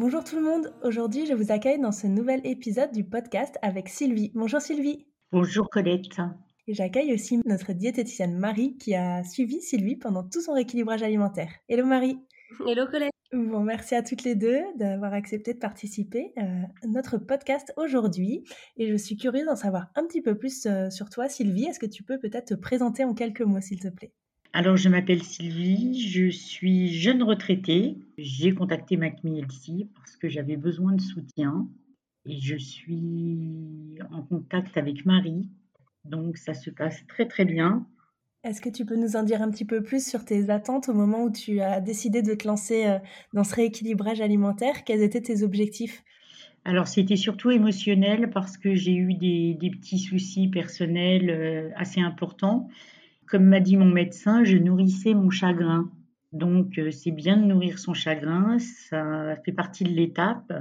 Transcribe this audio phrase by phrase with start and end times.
[0.00, 3.90] Bonjour tout le monde, aujourd'hui je vous accueille dans ce nouvel épisode du podcast avec
[3.90, 4.32] Sylvie.
[4.34, 5.06] Bonjour Sylvie.
[5.30, 6.16] Bonjour Colette.
[6.66, 11.50] Et j'accueille aussi notre diététicienne Marie qui a suivi Sylvie pendant tout son rééquilibrage alimentaire.
[11.68, 12.18] Hello Marie.
[12.66, 13.12] Hello Colette.
[13.34, 18.44] Bon, merci à toutes les deux d'avoir accepté de participer euh, à notre podcast aujourd'hui.
[18.78, 21.66] Et je suis curieuse d'en savoir un petit peu plus euh, sur toi, Sylvie.
[21.66, 24.14] Est-ce que tu peux peut-être te présenter en quelques mots, s'il te plaît?
[24.52, 27.98] Alors, je m'appelle Sylvie, je suis jeune retraitée.
[28.18, 31.68] J'ai contacté MacMielsi parce que j'avais besoin de soutien
[32.26, 35.48] et je suis en contact avec Marie.
[36.04, 37.86] Donc, ça se passe très très bien.
[38.42, 40.94] Est-ce que tu peux nous en dire un petit peu plus sur tes attentes au
[40.94, 42.98] moment où tu as décidé de te lancer euh,
[43.34, 44.82] dans ce rééquilibrage alimentaire?
[44.84, 46.02] Quels étaient tes objectifs?
[46.64, 52.68] Alors c'était surtout émotionnel parce que j'ai eu des, petits soucis personnels euh, assez importants
[53.30, 55.90] comme m'a dit mon médecin, je nourrissais mon chagrin.
[56.32, 60.52] Donc, euh, c'est bien de nourrir son chagrin, ça fait partie de l'étape,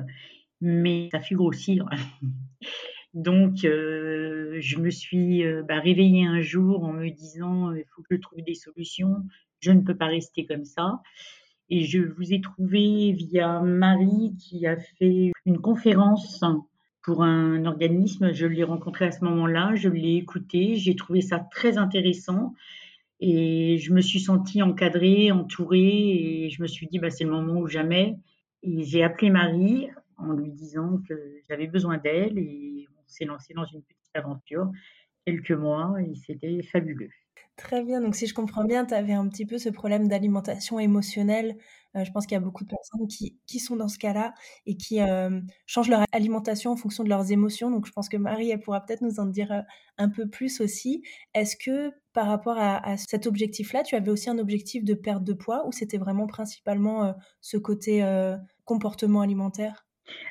[0.61, 1.89] mais ça fait grossir.
[3.13, 8.03] Donc, euh, je me suis euh, bah, réveillée un jour en me disant il faut
[8.03, 9.23] que je trouve des solutions,
[9.61, 11.01] je ne peux pas rester comme ça.
[11.71, 16.43] Et je vous ai trouvé via Marie qui a fait une conférence
[17.09, 18.33] pour un organisme.
[18.33, 22.53] Je l'ai rencontré à ce moment-là, je l'ai écouté, j'ai trouvé ça très intéressant
[23.19, 27.31] et je me suis sentie encadrée, entourée et je me suis dit bah, c'est le
[27.31, 28.15] moment ou jamais.
[28.61, 29.87] Et j'ai appelé Marie
[30.17, 31.15] en lui disant que
[31.49, 34.71] j'avais besoin d'elle et on s'est lancé dans une petite aventure
[35.25, 37.09] quelques mois et c'était fabuleux.
[37.59, 40.79] Très bien, donc si je comprends bien, tu avais un petit peu ce problème d'alimentation
[40.79, 41.57] émotionnelle.
[41.97, 44.33] Euh, je pense qu'il y a beaucoup de personnes qui, qui sont dans ce cas-là
[44.65, 47.69] et qui euh, changent leur alimentation en fonction de leurs émotions.
[47.69, 49.61] Donc je pense que Marie, elle pourra peut-être nous en dire euh,
[49.97, 51.03] un peu plus aussi.
[51.33, 55.23] Est-ce que par rapport à, à cet objectif-là, tu avais aussi un objectif de perte
[55.25, 58.01] de poids ou c'était vraiment principalement ce côté
[58.65, 59.88] comportement alimentaire?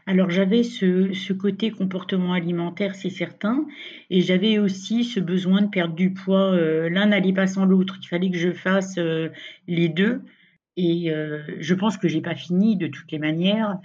[0.08, 3.66] Alors j'avais ce, côté comportement alimentaire, c'est certain,
[4.08, 6.52] et j'avais aussi ce besoin de perdre du poids.
[6.52, 7.98] Euh, l'un n'allait pas sans l'autre.
[8.00, 9.28] Il fallait que je fasse euh,
[9.66, 10.22] les deux.
[10.78, 13.78] Et euh, je pense que j'ai pas fini de toutes les manières,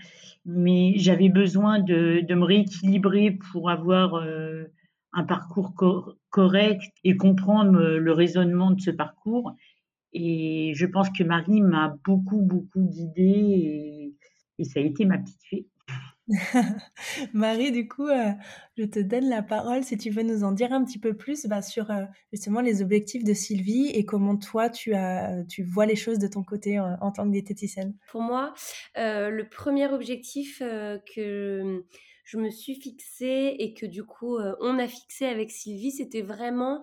[0.46, 4.24] mais j'avais besoin de, me rééquilibrer pour avoir
[5.12, 5.74] un parcours
[6.30, 9.56] correct et comprendre le raisonnement de ce parcours.
[10.14, 14.14] Et je pense que Marie m'a beaucoup, beaucoup guidée et,
[14.60, 15.68] et ça a été ma petite fée.
[17.34, 18.32] Marie, du coup, euh,
[18.78, 21.46] je te donne la parole si tu veux nous en dire un petit peu plus
[21.48, 25.86] bah, sur euh, justement les objectifs de Sylvie et comment toi tu, as, tu vois
[25.86, 27.96] les choses de ton côté en, tant que diététicienne.
[28.10, 28.54] Pour moi,
[28.98, 31.84] euh, le premier objectif que
[32.24, 36.82] je me suis fixé et que du coup on a fixé avec Sylvie, c'était vraiment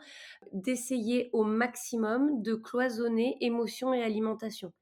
[0.53, 4.73] d'essayer au maximum de cloisonner émotion et alimentation.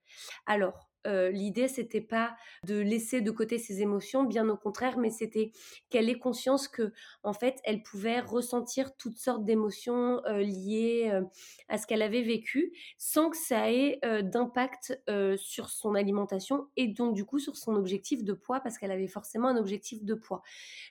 [0.47, 5.11] Alors, euh, l'idée c'était pas de laisser de côté ses émotions, bien au contraire, mais
[5.11, 5.53] c'était
[5.91, 6.93] qu'elle ait conscience que
[7.23, 11.23] en fait elle pouvait ressentir toutes sortes d'émotions euh, liées euh,
[11.69, 15.01] à ce qu'elle avait vécu, sans que ça ait d'impact
[15.37, 19.07] sur son alimentation et donc du coup sur son objectif de poids parce qu'elle avait
[19.07, 20.43] forcément un objectif de poids.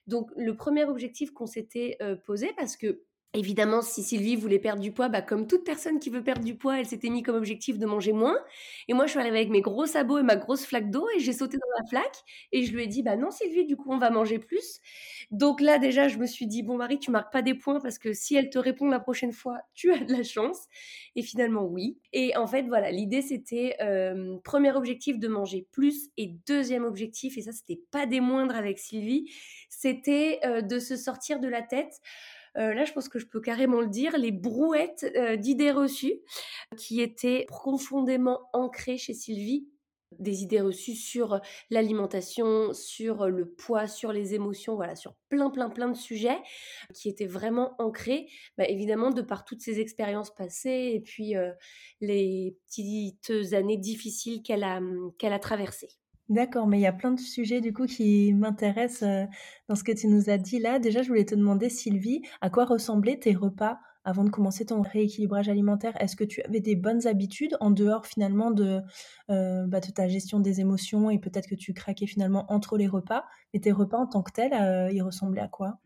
[0.08, 3.02] Donc le premier objectif qu'on s'était posé parce que
[3.34, 6.56] Évidemment, si Sylvie voulait perdre du poids, bah, comme toute personne qui veut perdre du
[6.56, 8.38] poids, elle s'était mis comme objectif de manger moins.
[8.88, 11.20] Et moi, je suis arrivée avec mes gros sabots et ma grosse flaque d'eau et
[11.20, 12.18] j'ai sauté dans la flaque
[12.54, 14.80] et je lui ai dit, bah non Sylvie, du coup, on va manger plus.
[15.30, 18.00] Donc là, déjà, je me suis dit, bon Marie, tu marques pas des points parce
[18.00, 20.66] que si elle te répond la prochaine fois, tu as de la chance.
[21.16, 21.98] Et finalement, oui.
[22.14, 27.38] Et en fait, voilà, l'idée, c'était euh, premier objectif de manger plus et deuxième objectif,
[27.38, 29.30] et ça, c'était pas des moindres avec Sylvie,
[29.70, 32.00] c'était euh, de se sortir de la tête
[32.58, 36.22] euh, là je pense que je peux carrément le dire, les brouettes euh, d'idées reçues
[36.78, 39.68] qui étaient profondément ancrées chez Sylvie
[40.20, 45.70] des idées reçues sur l'alimentation, sur le poids, sur les émotions, voilà, sur plein, plein,
[45.70, 46.38] plein de sujets
[46.94, 48.28] qui étaient vraiment ancrés,
[48.58, 51.52] bah, évidemment, de par toutes ces expériences passées et puis euh,
[52.02, 54.80] les petites années difficiles qu'elle a,
[55.18, 55.90] qu'elle a traversées.
[56.30, 59.26] D'accord, mais il y a plein de sujets du coup qui m'intéressent euh,
[59.70, 60.78] dans ce que tu nous as dit là.
[60.78, 64.82] Déjà, je voulais te demander, Sylvie, à quoi ressemblaient tes repas avant de commencer ton
[64.82, 68.80] rééquilibrage alimentaire, est-ce que tu avais des bonnes habitudes en dehors finalement de,
[69.30, 73.26] euh, bah, ta gestion des émotions et peut-être que tu craquais finalement entre les repas,
[73.54, 75.80] mais tes repas en tant que tels, euh, ils ressemblaient à quoi?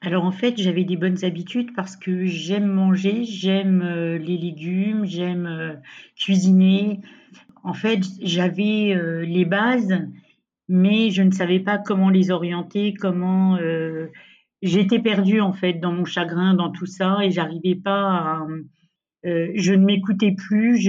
[0.00, 5.80] Alors en fait, j'avais des bonnes habitudes parce que j'aime manger, j'aime les légumes, j'aime
[6.16, 7.00] cuisiner.
[7.66, 8.96] En fait, j'avais
[9.26, 9.92] les bases,
[10.68, 13.58] mais je ne savais pas comment les orienter, comment
[14.62, 18.46] j'étais perdue en fait dans mon chagrin, dans tout ça, et j'arrivais pas à.
[19.24, 20.88] Euh, je ne m'écoutais plus.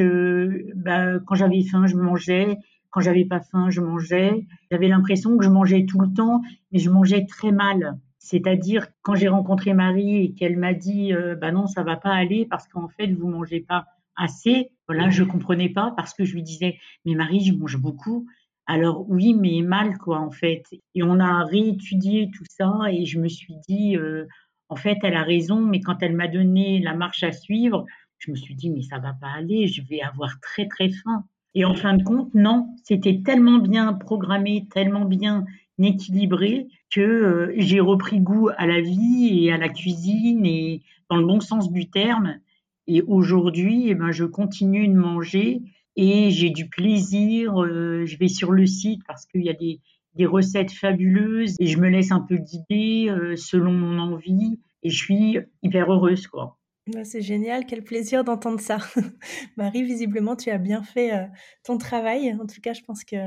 [0.76, 2.58] Bah, quand j'avais faim, je mangeais.
[2.90, 4.46] Quand j'avais pas faim, je mangeais.
[4.72, 6.42] J'avais l'impression que je mangeais tout le temps,
[6.72, 7.98] mais je mangeais très mal.
[8.20, 12.14] C'est-à-dire quand j'ai rencontré Marie et qu'elle m'a dit, euh, bah non, ça va pas
[12.14, 13.86] aller parce qu'en fait vous mangez pas
[14.18, 14.72] assez.
[14.88, 18.28] Voilà, je comprenais pas parce que je lui disais, mais Marie, je mange beaucoup.
[18.66, 20.64] Alors oui, mais mal quoi en fait.
[20.94, 24.25] Et on a réétudié tout ça et je me suis dit, euh,
[24.69, 27.86] en fait, elle a raison, mais quand elle m'a donné la marche à suivre,
[28.18, 31.24] je me suis dit, mais ça va pas aller, je vais avoir très très faim.
[31.54, 35.46] Et en fin de compte, non, c'était tellement bien programmé, tellement bien
[35.80, 41.18] équilibré que euh, j'ai repris goût à la vie et à la cuisine et dans
[41.18, 42.40] le bon sens du terme.
[42.88, 45.62] Et aujourd'hui, eh ben, je continue de manger
[45.95, 47.62] et j'ai du plaisir.
[47.62, 49.81] Euh, je vais sur le site parce qu'il y a des,
[50.16, 54.89] des, recettes fabuleuses et je me laisse un peu guider euh, selon mon envie et
[54.89, 56.57] je suis hyper heureuse quoi.
[56.88, 58.78] Bah, c'est génial, quel plaisir d'entendre ça.
[59.57, 61.25] Marie, visiblement, tu as bien fait euh,
[61.66, 62.34] ton travail.
[62.42, 63.18] En tout cas, je pense que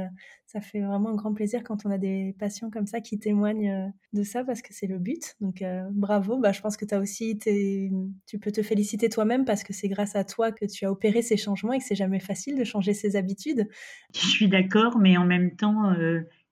[0.46, 3.70] ça fait vraiment un grand plaisir quand on a des patients comme ça qui témoignent
[3.70, 5.36] euh, de ça parce que c'est le but.
[5.42, 9.62] Donc euh, bravo, bah, je pense que as aussi tu peux te féliciter toi-même parce
[9.62, 12.20] que c'est grâce à toi que tu as opéré ces changements et que c'est jamais
[12.20, 13.68] facile de changer ses habitudes.
[14.14, 15.94] Je suis d'accord, mais en même temps,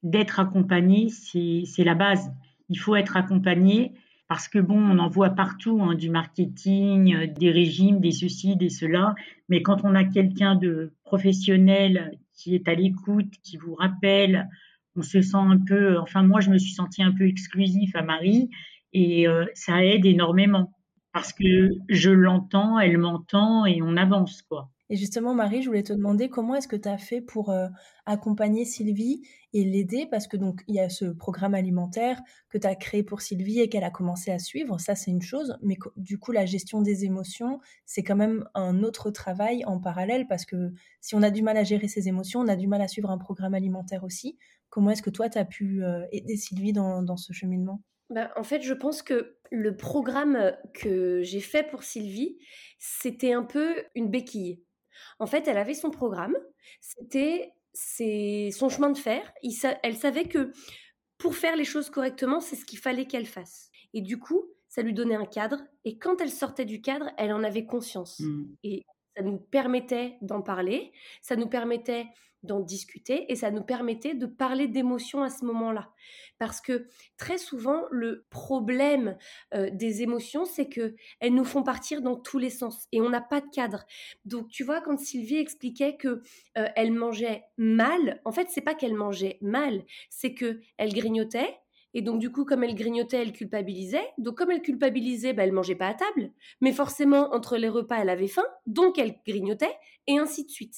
[0.02, 2.30] d'être accompagné, c'est la base.
[2.68, 3.94] Il faut être accompagné
[4.28, 8.56] parce que bon, on en voit partout hein, du marketing, euh, des régimes, des ceci,
[8.56, 9.14] des cela,
[9.48, 14.48] mais quand on a quelqu'un de professionnel qui est à l'écoute, qui vous rappelle,
[14.96, 18.02] on se sent un peu, enfin moi je me suis sentie un peu exclusif à
[18.02, 18.50] Marie
[18.92, 20.72] et euh, ça aide énormément
[21.12, 24.70] parce que je l'entends, elle m'entend et on avance quoi.
[24.90, 27.68] Et justement, Marie, je voulais te demander comment est-ce que tu as fait pour euh,
[28.06, 30.06] accompagner Sylvie et l'aider?
[30.10, 33.60] Parce que donc il y a ce programme alimentaire que tu as créé pour Sylvie
[33.60, 36.80] et qu'elle a commencé à suivre, ça c'est une chose, mais du coup la gestion
[36.80, 41.30] des émotions, c'est quand même un autre travail en parallèle parce que si on a
[41.30, 44.04] du mal à gérer ses émotions, on a du mal à suivre un programme alimentaire
[44.04, 44.38] aussi.
[44.70, 47.82] Comment est-ce que toi tu as pu euh, aider Sylvie dans, ce cheminement?
[48.10, 52.38] Ben, en fait, je pense que le programme que j'ai fait pour Sylvie,
[52.78, 54.62] c'était un peu une béquille.
[55.18, 56.36] En fait, elle avait son programme,
[56.80, 59.32] c'était son chemin de fer.
[59.82, 60.52] elle savait que
[61.16, 63.70] pour faire les choses correctement, c'est ce qu'il fallait qu'elle fasse.
[63.94, 65.60] Et du coup, ça lui donnait un cadre.
[65.84, 68.20] Et quand elle sortait du cadre, elle en avait conscience.
[68.20, 68.44] Mmh.
[68.62, 68.84] Et
[69.16, 70.92] ça nous permettait d'en parler,
[71.22, 72.06] ça nous permettait
[72.42, 75.90] d'en discuter et ça nous permettait de parler d'émotions à ce moment-là.
[76.38, 76.86] Parce que
[77.16, 79.16] très souvent, le problème
[79.54, 83.10] euh, des émotions, c'est que elles nous font partir dans tous les sens et on
[83.10, 83.84] n'a pas de cadre.
[84.24, 86.22] Donc, tu vois, quand Sylvie expliquait que
[86.56, 91.58] euh, elle mangeait mal, en fait, c'est pas qu'elle mangeait mal, c'est que elle grignotait,
[91.94, 94.06] et donc, du coup, comme elle grignotait, elle culpabilisait.
[94.18, 96.30] Donc, comme elle culpabilisait, bah, elle mangeait pas à table.
[96.60, 98.44] Mais forcément, entre les repas, elle avait faim.
[98.66, 99.74] Donc, elle grignotait.
[100.06, 100.74] Et ainsi de suite.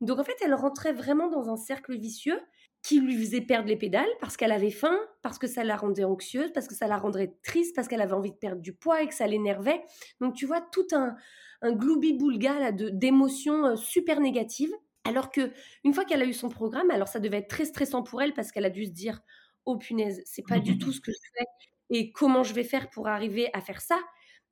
[0.00, 2.40] Donc, en fait, elle rentrait vraiment dans un cercle vicieux
[2.82, 6.04] qui lui faisait perdre les pédales parce qu'elle avait faim, parce que ça la rendait
[6.04, 9.02] anxieuse, parce que ça la rendrait triste, parce qu'elle avait envie de perdre du poids
[9.02, 9.82] et que ça l'énervait.
[10.20, 11.16] Donc, tu vois, tout un,
[11.62, 14.72] un gloubi-boulga d'émotions euh, super négatives.
[15.04, 15.50] Alors que
[15.84, 18.34] une fois qu'elle a eu son programme, alors ça devait être très stressant pour elle
[18.34, 19.20] parce qu'elle a dû se dire
[19.64, 21.46] oh punaise, c'est pas du tout ce que je fais
[21.90, 23.98] et comment je vais faire pour arriver à faire ça.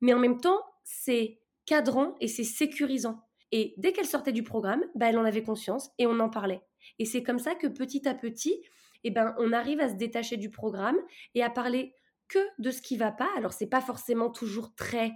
[0.01, 3.21] Mais en même temps, c'est cadrant et c'est sécurisant.
[3.51, 6.61] Et dès qu'elle sortait du programme, bah, elle en avait conscience et on en parlait.
[6.99, 8.61] Et c'est comme ça que petit à petit,
[9.03, 10.97] eh ben, on arrive à se détacher du programme
[11.35, 11.93] et à parler
[12.27, 13.29] que de ce qui va pas.
[13.35, 15.11] Alors c'est pas forcément toujours très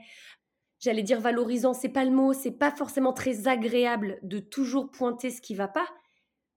[0.80, 5.32] j'allais dire valorisant, c'est pas le mot, c'est pas forcément très agréable de toujours pointer
[5.32, 5.88] ce qui va pas,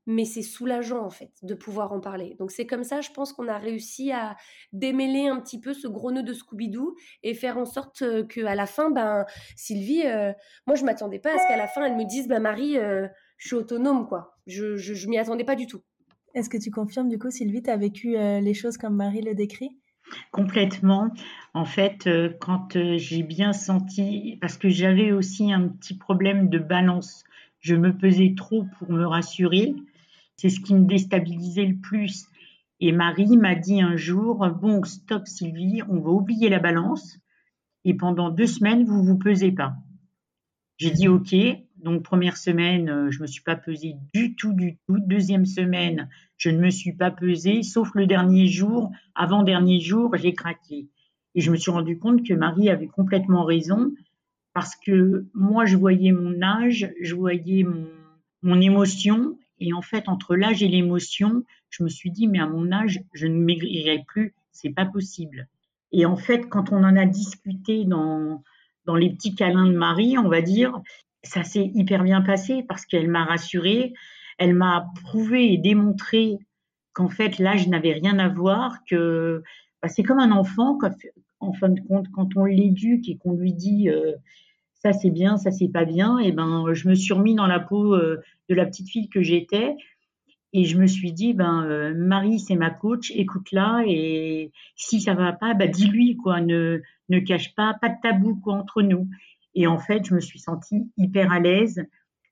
[0.09, 2.35] mais c'est soulageant en fait de pouvoir en parler.
[2.39, 4.37] Donc c'est comme ça, je pense qu'on a réussi à
[4.73, 8.41] démêler un petit peu ce gros nœud de Scooby-Doo et faire en sorte euh, que
[8.47, 10.33] à la fin, ben Sylvie, euh,
[10.67, 13.07] moi je m'attendais pas à ce qu'à la fin elle me dise, ben Marie, euh,
[13.37, 14.39] je suis autonome quoi.
[14.47, 15.83] Je, je, m'y attendais pas du tout.
[16.35, 19.35] Est-ce que tu confirmes du coup, Sylvie, tu as vécu les choses comme Marie le
[19.35, 19.79] décrit?
[20.31, 21.11] Complètement.
[21.53, 22.09] En fait,
[22.41, 27.25] quand j'ai bien senti, parce que j'avais aussi un petit problème de balance,
[27.61, 29.75] je me pesais trop pour me rassurer.
[30.39, 32.27] C'est ce qui me déstabilisait le plus.
[32.81, 37.19] Et Marie m'a dit un jour, bon, stop Sylvie, on va oublier la balance
[37.85, 39.75] et pendant deux semaines, vous vous pesez pas.
[40.77, 41.35] J'ai dit OK.
[41.77, 44.99] Donc première semaine, euh, je me suis pas pesée du tout, du tout.
[44.99, 50.17] Deuxième semaine, je ne me suis pas pesée, sauf le dernier jour, avant dernier jour,
[50.17, 50.89] j'ai craqué.
[51.35, 53.93] Et je me suis rendu compte que Marie avait complètement raison
[54.55, 57.87] parce que moi, je voyais mon âge, je voyais mon,
[58.43, 59.38] mon émotion.
[59.61, 63.01] Et en fait, entre l'âge et l'émotion, je me suis dit, mais à mon âge,
[63.13, 65.49] je ne maigrirai plus, c'est pas possible.
[65.93, 68.43] Et en fait, quand on en a discuté dans,
[68.85, 70.81] dans les petits câlins de Marie, on va dire,
[71.23, 73.95] ça s'est hyper bien passé parce qu'elle m'a rassurée,
[74.39, 76.39] elle m'a prouvé et démontré
[76.93, 79.43] qu'en fait l'âge n'avait rien à voir, que
[79.83, 80.79] bah, c'est comme un enfant,
[81.41, 84.13] en fin de compte, quand on l'éduque et qu'on lui dit euh,
[84.79, 87.61] ça c'est bien, ça c'est pas bien, et ben je me suis remis dans la
[87.61, 89.77] peau euh, de la petite fille que j'étais.
[90.55, 93.83] Et je me suis dit ben euh, Marie c'est ma coach, écoute-la.
[93.87, 98.37] Et si ça va pas, bah dis-lui quoi, ne ne cache pas, pas de tabou
[98.37, 99.09] quoi entre nous.
[99.55, 101.85] Et en fait, je me suis sentie hyper à l'aise.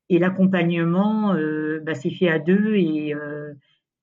[0.08, 2.76] Et l'accompagnement euh, bah, s'est fait à deux.
[2.76, 3.12] Et,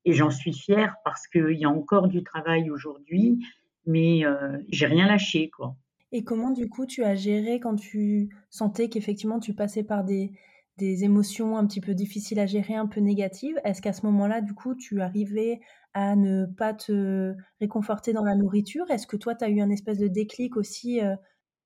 [0.06, 3.40] et j'en suis fière parce qu'il y a encore du travail aujourd'hui,
[3.86, 4.24] mais
[4.70, 5.76] j'ai rien lâché quoi.
[6.14, 10.32] Et comment du coup tu as géré quand tu sentais qu'effectivement tu passais par des,
[10.78, 13.60] des émotions un petit peu difficiles à gérer, un peu négatives?
[13.66, 15.60] Est-ce qu'à ce moment-là, du coup, tu arrivais
[15.94, 18.90] à ne pas te réconforter dans la nourriture?
[18.92, 21.02] Est-ce que toi, tu as eu un espèce de déclic aussi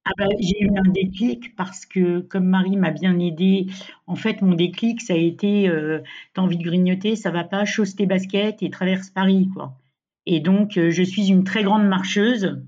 [0.09, 3.67] ah bah, j'ai eu un déclic parce que, comme Marie m'a bien aidé,
[4.05, 5.99] en fait, mon déclic, ça a été euh,
[6.33, 9.77] T'as envie de grignoter, ça va pas, chausse tes baskets et traverse Paris, quoi.
[10.25, 12.61] Et donc, euh, je suis une très grande marcheuse.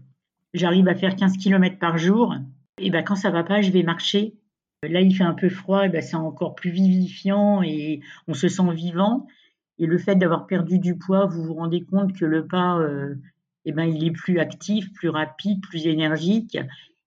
[0.54, 2.36] J'arrive à faire 15 km par jour.
[2.80, 4.36] Et ben, quand ça va pas, je vais marcher.
[4.84, 8.48] Là, il fait un peu froid, et ben, c'est encore plus vivifiant et on se
[8.48, 9.28] sent vivant.
[9.78, 13.16] Et le fait d'avoir perdu du poids, vous vous rendez compte que le pas, euh,
[13.66, 16.58] eh ben, il est plus actif, plus rapide, plus énergique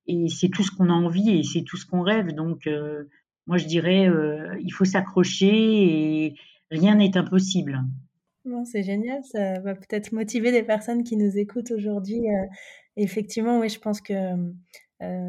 [0.07, 2.33] et c'est tout ce qu'on a envie et c'est tout ce qu'on rêve.
[2.35, 3.05] Donc, euh,
[3.47, 6.35] moi, je dirais, euh, il faut s'accrocher et
[6.71, 7.81] rien n'est impossible.
[8.65, 12.23] c'est génial, ça va peut-être motiver des personnes qui nous écoutent aujourd'hui.
[12.97, 14.15] Effectivement, oui, je pense que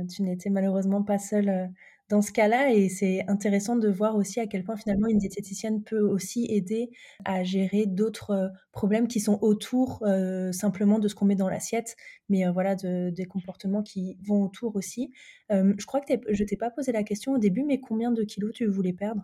[0.07, 1.71] tu n'étais malheureusement pas seule
[2.09, 5.81] dans ce cas-là, et c'est intéressant de voir aussi à quel point finalement une diététicienne
[5.81, 6.91] peut aussi aider
[7.25, 10.03] à gérer d'autres problèmes qui sont autour
[10.51, 11.95] simplement de ce qu'on met dans l'assiette,
[12.29, 15.11] mais voilà, de, des comportements qui vont autour aussi.
[15.49, 18.51] je crois que je t'ai pas posé la question au début, mais combien de kilos
[18.53, 19.23] tu voulais perdre?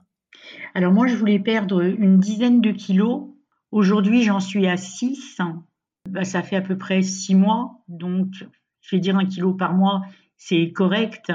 [0.73, 3.29] Alors moi, je voulais perdre une dizaine de kilos.
[3.71, 5.39] Aujourd'hui, j'en suis à 6.
[6.07, 8.45] Bah, ça fait à peu près 6 mois, donc
[8.81, 10.01] je vais dire un kilo par mois,
[10.37, 11.31] c'est correct.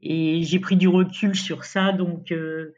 [0.00, 2.74] Et j'ai pris du recul sur ça, donc euh,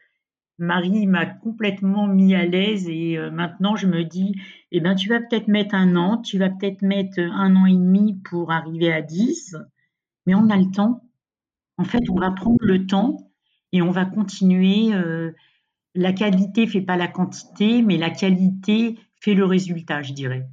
[0.59, 4.37] Marie m'a complètement mis à l'aise et euh, maintenant je me dis,
[4.71, 7.73] eh ben tu vas peut-être mettre un an, tu vas peut-être mettre un an et
[7.73, 9.57] demi pour arriver à 10,
[10.27, 11.03] mais on a le temps.
[11.79, 13.31] En fait, on va prendre le temps
[13.73, 14.95] et on va continuer.
[14.95, 15.33] Euh,
[15.95, 20.49] la qualité fait pas la quantité, mais la qualité fait le résultat, je dirais.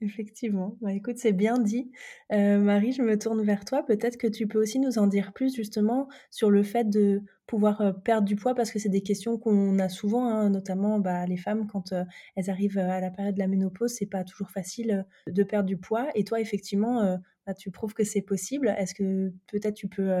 [0.00, 0.76] Effectivement.
[0.80, 1.90] Bah, écoute, c'est bien dit.
[2.32, 3.84] Euh, Marie, je me tourne vers toi.
[3.84, 7.80] Peut-être que tu peux aussi nous en dire plus justement sur le fait de pouvoir
[7.80, 11.26] euh, perdre du poids parce que c'est des questions qu'on a souvent, hein, notamment bah,
[11.26, 12.04] les femmes quand euh,
[12.36, 15.76] elles arrivent à la période de la ménopause, c'est pas toujours facile de perdre du
[15.76, 16.06] poids.
[16.14, 18.68] Et toi, effectivement, bah, tu prouves que c'est possible.
[18.78, 20.12] Est-ce que peut-être tu peux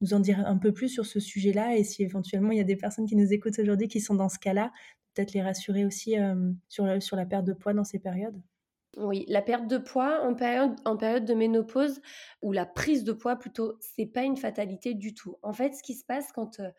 [0.00, 1.76] nous en dire un peu plus sur ce sujet-là?
[1.76, 4.30] Et si éventuellement il y a des personnes qui nous écoutent aujourd'hui qui sont dans
[4.30, 4.72] ce cas-là,
[5.14, 6.14] peut-être les rassurer aussi
[6.68, 8.40] sur, sur la perte de poids dans ces périodes?
[9.00, 12.00] Oui, la perte de poids en période, de ménopause,
[12.42, 15.36] ou la prise de poids plutôt, c'est pas une fatalité du tout.
[15.42, 16.70] En fait, ce qui se passe quand euh,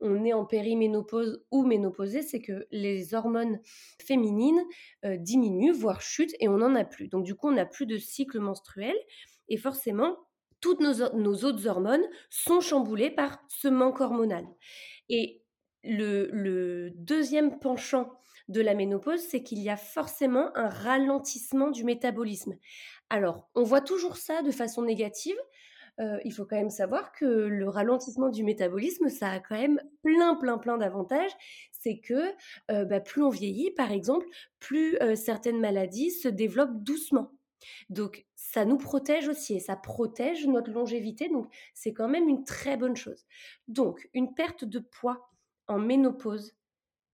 [0.00, 3.60] on est en périménopause ou ménopausée, c'est que les hormones
[4.00, 4.62] féminines
[5.04, 7.08] euh, diminuent, voire chutent, et on n'en a plus.
[7.08, 8.96] Donc du coup, on n'a plus de cycle menstruel,
[9.48, 10.16] et forcément,
[10.60, 14.44] toutes nos, autres hormones sont chamboulées par ce manque hormonal.
[15.08, 15.42] Et
[15.84, 18.17] le deuxième penchant
[18.48, 22.54] de la ménopause, c'est qu'il y a forcément un ralentissement du métabolisme.
[23.10, 25.36] Alors, on voit toujours ça de façon négative.
[26.00, 29.80] Euh, il faut quand même savoir que le ralentissement du métabolisme, ça a quand même
[30.02, 31.32] plein, plein, plein d'avantages.
[31.72, 32.32] C'est que
[32.70, 34.26] euh, bah, plus on vieillit, par exemple,
[34.60, 37.32] plus euh, certaines maladies se développent doucement.
[37.90, 41.28] Donc, ça nous protège aussi et ça protège notre longévité.
[41.28, 43.26] Donc, c'est quand même une très bonne chose.
[43.66, 45.30] Donc, une perte de poids
[45.66, 46.54] en ménopause,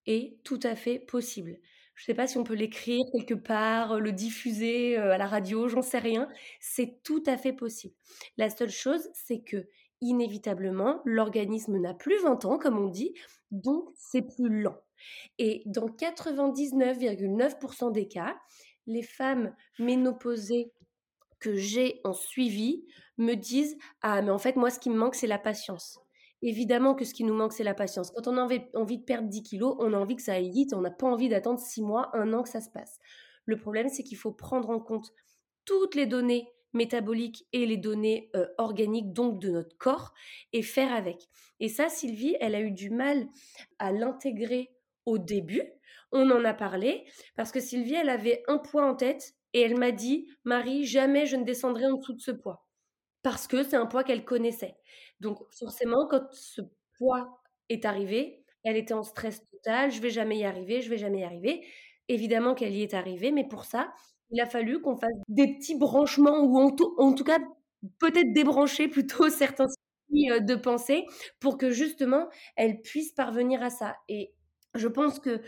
[0.06, 1.58] est tout à fait possible.
[1.94, 5.68] Je ne sais pas si on peut l'écrire quelque part, le diffuser à la radio,
[5.68, 6.28] j'en sais rien.
[6.61, 7.94] C'est tout à fait possible.
[8.37, 9.68] La seule chose, c'est que
[10.00, 13.14] inévitablement, l'organisme n'a plus 20 ans, comme on dit,
[13.50, 14.76] donc c'est plus lent.
[15.38, 18.37] Et dans 99,9% des cas,
[18.87, 20.73] les femmes ménopausées
[21.40, 22.84] que j'ai en suivi
[23.18, 26.03] me disent Ah, mais en fait, moi, ce qui me manque, c'est la patience.
[26.46, 28.10] Évidemment que ce qui nous manque, c'est la patience.
[28.10, 30.74] Quand on a envie, de perdre 10 kilos, on a envie que ça aille vite,
[30.74, 32.98] on n'a pas envie d'attendre 6 mois, un an que ça se passe.
[33.46, 35.10] Le problème, c'est qu'il faut prendre en compte
[35.64, 40.12] toutes les données métaboliques et les données euh, organiques, donc de notre corps,
[40.52, 41.30] et faire avec.
[41.60, 43.26] Et ça, Sylvie, elle a eu du mal
[43.78, 44.70] à l'intégrer
[45.06, 45.62] au début.
[46.12, 49.78] On en a parlé, parce que Sylvie, elle avait un poids en tête, et elle
[49.78, 52.66] m'a dit, Marie, jamais je ne descendrai en dessous de ce poids,
[53.22, 54.76] parce que c'est un poids qu'elle connaissait.
[55.21, 56.62] Donc forcément, quand ce
[56.99, 60.99] poids est arrivé, elle était en stress total, je vais jamais y arriver, je vais
[60.99, 61.66] jamais y arriver.
[62.09, 63.92] Évidemment qu'elle y est arrivée, mais pour ça,
[64.30, 67.38] il a fallu qu'on fasse des petits branchements ou en tout, cas
[67.99, 69.66] peut-être débrancher plutôt certains
[70.30, 71.06] euh, de pensée
[71.40, 73.97] pour que justement elle puisse parvenir à ça.
[74.09, 74.35] Et
[74.75, 75.40] je pense que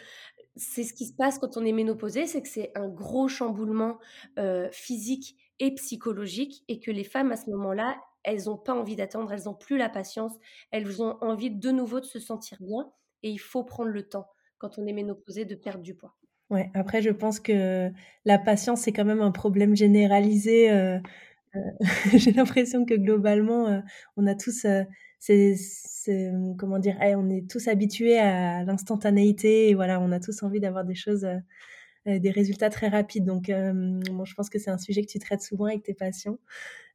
[0.56, 3.98] c'est ce qui se passe quand on est ménopausée, c'est que c'est un gros chamboulement
[4.38, 7.96] euh, physique et psychologique et que les femmes à ce moment-là,
[8.26, 10.32] elles n'ont pas envie d'attendre, elles n'ont plus la patience,
[10.72, 12.92] elles ont envie de nouveau de se sentir bien
[13.22, 14.28] et il faut prendre le temps
[14.58, 16.14] quand on est ménopausée de perdre du poids.
[16.50, 17.90] Ouais, après je pense que
[18.24, 20.70] la patience c'est quand même un problème généralisé.
[20.70, 20.98] Euh,
[21.54, 21.60] euh,
[22.14, 23.80] j'ai l'impression que globalement euh,
[24.16, 24.66] on a tous
[26.58, 30.60] comment dire, eh, on est tous habitués à l'instantanéité et voilà, on a tous envie
[30.60, 31.26] d'avoir des choses
[32.06, 33.24] des résultats très rapides.
[33.24, 36.38] Donc, bon, je pense que c'est un sujet que tu traites souvent avec tes patients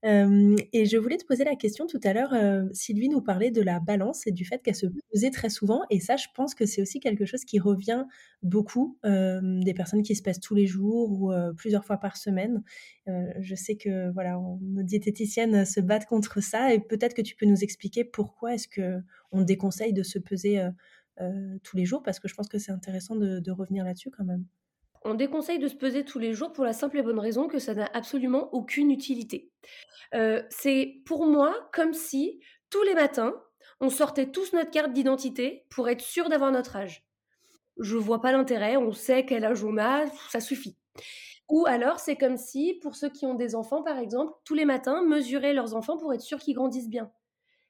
[0.03, 2.33] et je voulais te poser la question tout à l'heure,
[2.73, 5.99] Sylvie nous parlait de la balance et du fait qu'elle se pesait très souvent et
[5.99, 8.05] ça, je pense que c'est aussi quelque chose qui revient
[8.41, 12.63] beaucoup, des personnes qui se pèsent tous les jours ou plusieurs fois par semaine.
[13.05, 17.45] je sais que voilà, nos diététiciennes se battent contre ça et peut-être que tu peux
[17.45, 20.67] nous expliquer pourquoi est-ce qu'on déconseille de se peser,
[21.61, 22.01] tous les jours?
[22.01, 24.45] Parce que je pense que c'est intéressant de revenir là-dessus quand même.
[25.03, 27.59] On déconseille de se peser tous les jours pour la simple et bonne raison que
[27.59, 29.51] ça n'a absolument aucune utilité.
[30.13, 32.39] Euh, c'est pour moi comme si
[32.69, 33.33] tous les matins,
[33.79, 37.03] on sortait tous notre carte d'identité pour être sûr d'avoir notre âge.
[37.79, 40.77] Je vois pas l'intérêt, on sait quel âge on a, ça suffit.
[41.49, 44.65] Ou alors, c'est comme si, pour ceux qui ont des enfants, par exemple, tous les
[44.65, 47.11] matins, mesurer leurs enfants pour être sûr qu'ils grandissent bien.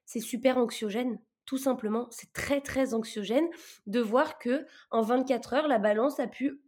[0.05, 2.07] C'est super anxiogène, tout simplement.
[2.11, 3.47] C'est très, très anxiogène
[3.87, 6.61] de voir que en 24 heures, la balance a pu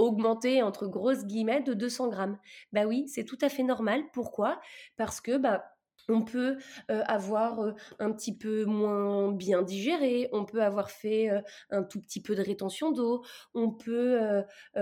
[0.00, 2.38] augmenter entre grosses guillemets de 200 grammes.
[2.72, 4.02] Bah oui, c'est tout à fait normal.
[4.12, 4.60] Pourquoi?
[4.96, 5.64] Parce que bah
[6.10, 6.58] on peut
[6.90, 11.82] euh, avoir euh, un petit peu moins bien digéré, on peut avoir fait euh, un
[11.82, 14.18] tout petit peu de rétention d'eau, on peut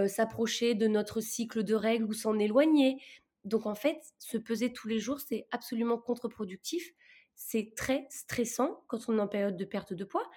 [0.07, 3.00] s'approcher de notre cycle de règles ou s'en éloigner.
[3.44, 6.90] Donc en fait, se peser tous les jours, c'est absolument contre-productif.
[7.35, 10.28] C'est très stressant quand on est en période de perte de poids,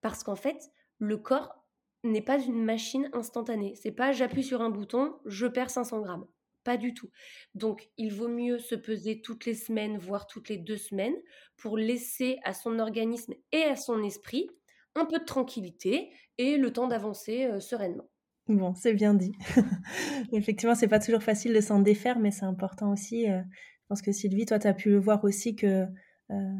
[0.00, 0.58] parce qu'en fait,
[0.98, 1.59] le corps
[2.02, 3.74] n'est pas une machine instantanée.
[3.80, 6.26] C'est pas j'appuie sur un bouton, je perds 500 grammes.
[6.64, 7.08] Pas du tout.
[7.54, 11.16] Donc, il vaut mieux se peser toutes les semaines, voire toutes les deux semaines,
[11.56, 14.48] pour laisser à son organisme et à son esprit
[14.94, 18.10] un peu de tranquillité et le temps d'avancer euh, sereinement.
[18.48, 19.32] Bon, c'est bien dit.
[20.32, 23.30] Effectivement, c'est pas toujours facile de s'en défaire, mais c'est important aussi.
[23.30, 25.86] Euh, je pense que Sylvie, toi, tu as pu le voir aussi que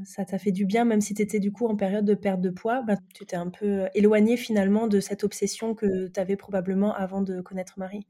[0.04, 2.40] ça t'a fait du bien, même si tu étais du coup en période de perte
[2.40, 6.36] de poids, bah, tu t'es un peu éloigné finalement de cette obsession que tu avais
[6.36, 8.06] probablement avant de connaître Marie?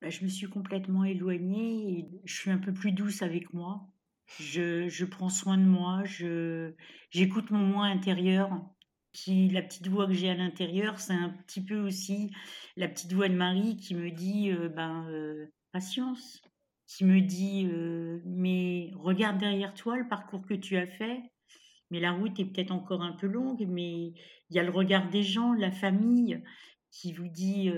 [0.00, 3.86] Bah, je me suis complètement éloignée je suis un peu plus douce avec moi.
[4.38, 6.72] Je, je prends soin de moi, je,
[7.10, 8.50] j'écoute mon moi intérieur.
[9.12, 12.32] Qui, la petite voix que j'ai à l'intérieur, c'est un petit peu aussi
[12.76, 16.42] la petite voix de Marie qui me dit euh, ben, euh, patience,
[16.86, 17.66] qui me dit
[18.24, 21.22] Mais regarde derrière toi le parcours que tu as fait.
[21.90, 24.06] Mais la route est peut-être encore un peu longue, mais
[24.50, 26.42] il y a le regard des gens, la famille,
[26.90, 27.70] qui vous dit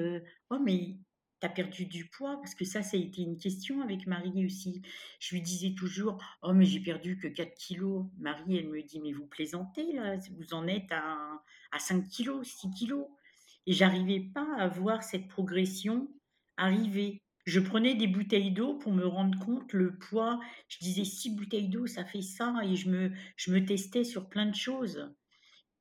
[0.50, 0.96] Oh, mais
[1.40, 4.46] tu as perdu du poids Parce que ça, ça a été une question avec Marie
[4.46, 4.82] aussi.
[5.20, 8.06] Je lui disais toujours Oh, mais j'ai perdu que 4 kilos.
[8.18, 11.42] Marie, elle me dit Mais vous plaisantez là, vous en êtes à,
[11.72, 13.06] à 5 kilos, 6 kilos.
[13.66, 16.08] Et j'arrivais pas à voir cette progression
[16.56, 17.22] arriver.
[17.46, 20.40] Je prenais des bouteilles d'eau pour me rendre compte le poids.
[20.66, 24.28] Je disais six bouteilles d'eau, ça fait ça, et je me, je me testais sur
[24.28, 25.08] plein de choses.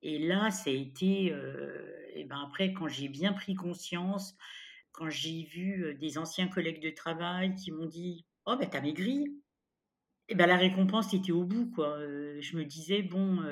[0.04, 4.36] Et là, ça a été, euh, et ben après, quand j'ai bien pris conscience,
[4.92, 8.82] quand j'ai vu euh, des anciens collègues de travail qui m'ont dit, oh ben t'as
[8.82, 9.26] maigri,
[10.30, 11.98] et ben la récompense était au bout quoi.
[11.98, 13.44] Euh, je me disais bon,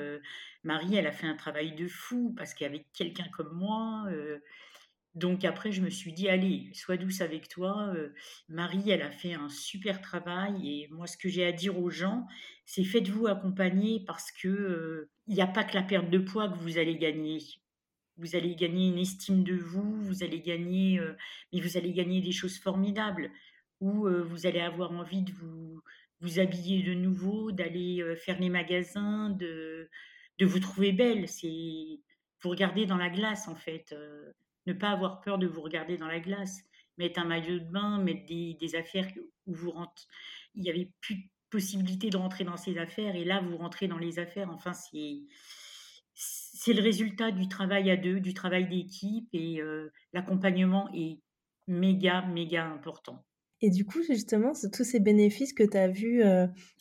[0.62, 4.08] Marie, elle a fait un travail de fou parce qu'avec quelqu'un comme moi.
[5.14, 7.92] Donc après, je me suis dit, allez, sois douce avec toi.
[7.94, 8.12] Euh,
[8.48, 10.68] Marie, elle a fait un super travail.
[10.68, 12.26] Et moi, ce que j'ai à dire aux gens,
[12.64, 16.48] c'est faites-vous accompagner parce que euh, il n'y a pas que la perte de poids
[16.48, 17.38] que vous allez gagner.
[18.16, 21.14] Vous allez gagner une estime de vous, vous allez gagner, euh,
[21.52, 23.30] mais vous allez gagner des choses formidables.
[23.80, 25.82] où vous allez avoir envie de vous,
[26.20, 29.90] vous habiller de nouveau, d'aller faire les magasins, de,
[30.38, 31.28] de vous trouver belle.
[31.28, 32.00] C'est
[32.42, 33.94] vous regarder dans la glace en fait.
[34.66, 36.62] Ne pas avoir peur de vous regarder dans la glace.
[36.98, 39.08] Mettre un maillot de bain, mettre des, affaires
[39.46, 40.06] où vous rentrez.
[40.54, 43.88] Il n'y avait plus de possibilité de rentrer dans ces affaires et là vous rentrez
[43.88, 44.50] dans les affaires.
[44.50, 45.22] Enfin, c'est
[46.16, 49.60] c'est le résultat du travail à deux, du travail d'équipe et
[50.12, 51.18] l'accompagnement est
[51.66, 53.24] méga, méga important.
[53.60, 56.22] Et du coup, justement, tous ces bénéfices que tu as vus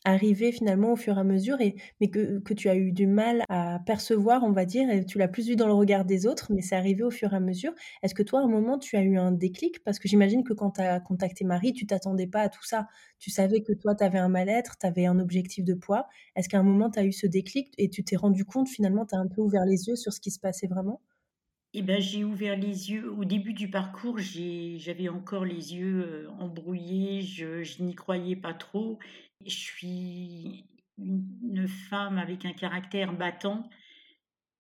[0.04, 3.08] arriver finalement au fur et à mesure, et, mais que, que, tu as eu du
[3.08, 6.26] mal à percevoir, on va dire, et tu l'as plus vu dans le regard des
[6.28, 7.74] autres, mais c'est arrivé au fur et à mesure.
[8.02, 9.84] Est-ce que toi, à un moment, tu as eu un déclic?
[9.84, 12.88] Parce que j'imagine que quand tu as contacté Marie, tu t'attendais pas à tout ça.
[13.20, 16.08] Tu savais que toi, tu avais un mal-être, tu avais un objectif de poids.
[16.36, 19.06] Est-ce qu'à un moment, tu as eu ce déclic et tu t'es rendu compte, finalement,
[19.06, 21.02] tu as un peu ouvert les yeux sur ce qui se passait vraiment?
[21.74, 23.12] Eh ben, j'ai ouvert les yeux.
[23.12, 29.00] Au début du parcours, j'avais encore les yeux euh, embrouillés, je, n'y croyais pas trop.
[29.46, 30.66] Je suis
[31.00, 33.68] une femme avec un caractère battant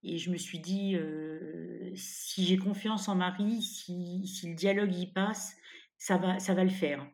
[0.04, 4.94] et je me suis dit, euh, si j'ai confiance en Marie, si, si, le dialogue
[4.96, 5.56] y passe,
[5.98, 7.08] ça va, ça va le faire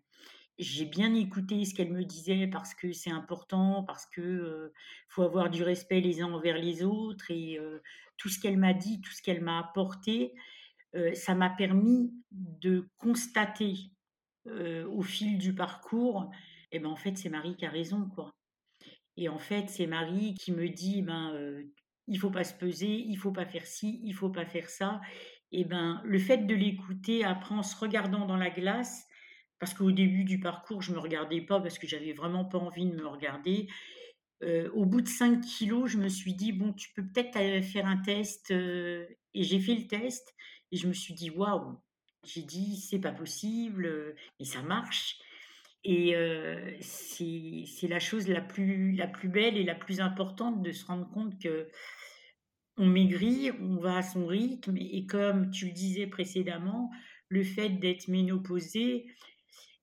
[0.59, 4.71] j'ai bien écouté ce qu'elle me disait parce que c'est important, parce que
[5.07, 7.57] faut avoir du respect les uns envers les autres et
[8.17, 10.33] tout ce qu'elle m'a dit, tout ce qu'elle m'a apporté,
[11.13, 13.75] ça m'a permis de constater
[14.45, 16.29] au fil du parcours,
[16.71, 18.29] et eh ben en fait c'est Marie qui a raison quoi.
[19.15, 21.63] Et en fait c'est Marie qui me dit ben
[22.07, 24.99] il faut pas se peser, il faut pas faire ci, il faut pas faire ça.
[25.53, 29.05] Et ben le fait de l'écouter après en se regardant dans la glace,
[29.59, 32.57] parce qu'au début du parcours, je ne me regardais pas parce que j'avais vraiment pas
[32.57, 33.67] envie de me regarder.
[34.73, 37.33] Au bout de 5 kilos, je me suis dit, bon, tu peux peut-être
[37.65, 38.51] faire un test.
[38.51, 40.33] Et j'ai fait le test
[40.71, 41.77] et je me suis dit, waouh,
[42.25, 45.17] j'ai dit, c'est pas possible, et ça marche.
[45.83, 50.71] Et euh, c'est la chose la plus, la plus belle et la plus importante de
[50.71, 51.69] se rendre compte que
[52.77, 54.77] on maigrit, on va à son rythme.
[54.77, 56.91] Et comme tu le disais précédemment,
[57.29, 59.07] le fait d'être ménopausé,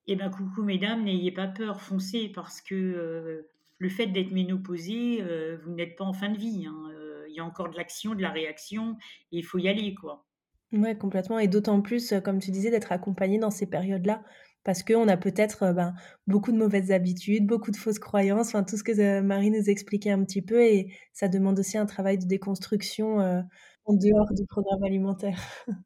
[0.07, 5.21] eh bien, coucou mesdames, n'ayez pas peur, foncez, parce que euh, le fait d'être ménopausé,
[5.21, 6.65] euh, vous n'êtes pas en fin de vie.
[6.65, 8.97] Hein, euh, il y a encore de l'action, de la réaction,
[9.33, 10.25] et il faut y aller, quoi.
[10.71, 11.39] Ouais, complètement.
[11.39, 14.23] Et d'autant plus, comme tu disais, d'être accompagné dans ces périodes-là,
[14.63, 15.93] parce qu'on a peut-être ben,
[16.25, 20.11] beaucoup de mauvaises habitudes, beaucoup de fausses croyances, enfin tout ce que Marie nous expliquait
[20.11, 24.83] un petit peu, et ça demande aussi un travail de déconstruction en dehors du programme
[24.83, 25.39] alimentaire.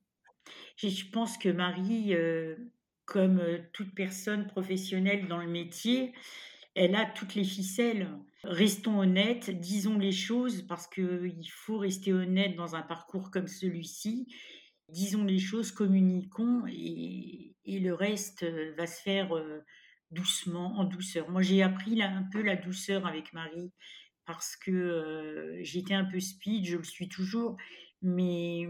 [0.78, 2.16] Je pense que Marie,
[3.06, 3.42] comme
[3.74, 6.14] toute personne professionnelle dans le métier,
[6.76, 8.10] elle a toutes les ficelles.
[8.44, 14.28] Restons honnêtes, disons les choses parce qu'il faut rester honnête dans un parcours comme celui-ci.
[14.90, 18.46] Disons les choses, communiquons et, le reste
[18.78, 19.30] va se faire
[20.12, 21.30] doucement, en douceur.
[21.30, 23.72] Moi, j'ai appris là, un peu la douceur avec Marie
[24.26, 27.58] parce que j'étais un peu speed, je le suis toujours,
[28.02, 28.68] mais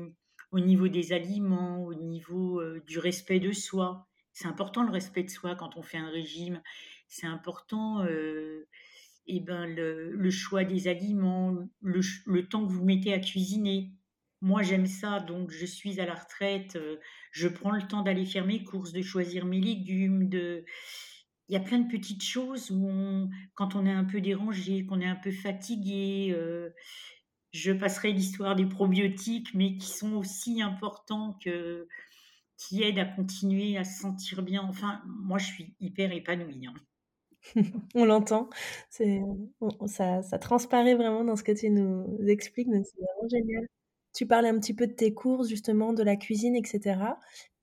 [0.51, 5.29] au niveau des aliments, au niveau du respect de soi, c'est important le respect de
[5.29, 6.61] soi quand on fait un régime.
[7.07, 8.05] C'est important
[9.27, 13.91] eh ben, le, choix des aliments, le, temps que vous mettez à cuisiner.
[14.41, 16.77] Moi, j'aime ça, donc je suis à la retraite.
[17.31, 20.29] Je prends le temps d'aller faire mes courses, de choisir mes légumes.
[20.29, 20.65] De...
[21.47, 25.01] Il y a plein de petites choses où, quand on est un peu dérangé, qu'on
[25.01, 26.35] est un peu fatigué,
[27.51, 31.87] je passerai l'histoire des probiotiques, mais qui sont aussi importants que
[32.61, 34.63] qui aide à continuer à se sentir bien.
[34.69, 36.67] Enfin, moi, je suis hyper épanouie.
[36.67, 36.73] Hein.
[37.95, 38.49] on l'entend,
[38.89, 43.65] ça, ça, transparaît vraiment dans ce que tu nous expliques, c'est vraiment génial.
[44.13, 46.99] Tu parlais un petit peu de tes courses, justement, de la cuisine, etc.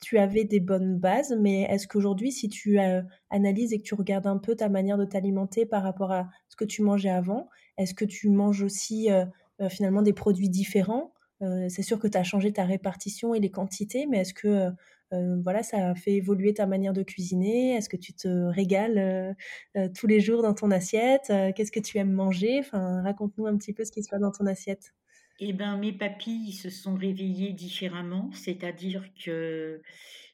[0.00, 3.94] Tu avais des bonnes bases, mais est-ce qu'aujourd'hui, si tu euh, analyses et que tu
[3.94, 7.48] regardes un peu ta manière de t'alimenter par rapport à ce que tu mangeais avant,
[7.76, 9.26] est-ce que tu manges aussi euh,
[9.60, 11.12] euh, finalement des produits différents?
[11.40, 14.70] C'est sûr que tu as changé ta répartition et les quantités, mais est-ce que
[15.10, 17.74] voilà, ça a fait évoluer ta manière de cuisiner?
[17.74, 19.36] Est-ce que tu te régales
[19.94, 21.32] tous les jours dans ton assiette?
[21.54, 22.58] Qu'est-ce que tu aimes manger?
[22.60, 24.92] Enfin, raconte-nous un petit peu ce qui se passe dans ton assiette.
[25.40, 29.80] Eh ben, mes papilles se sont réveillées différemment, c'est-à-dire que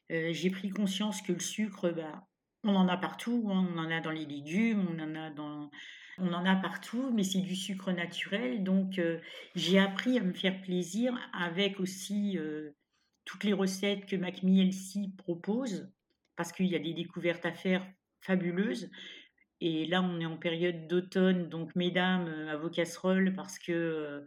[0.09, 2.27] j'ai pris conscience que le sucre, bah,
[2.63, 3.67] on en a partout, hein.
[3.73, 5.69] on en a dans les légumes, on en a dans
[6.17, 8.63] on en a partout, mais c'est du sucre naturel.
[8.63, 9.19] Donc, euh,
[9.55, 12.71] j'ai appris à me faire plaisir avec aussi euh,
[13.25, 15.91] toutes les recettes que MacMielsi propose,
[16.35, 17.85] parce qu'il y a des découvertes à faire
[18.21, 18.89] fabuleuses.
[19.61, 24.23] Et là, on est en période d'automne, donc mesdames, euh, à vos casseroles, parce que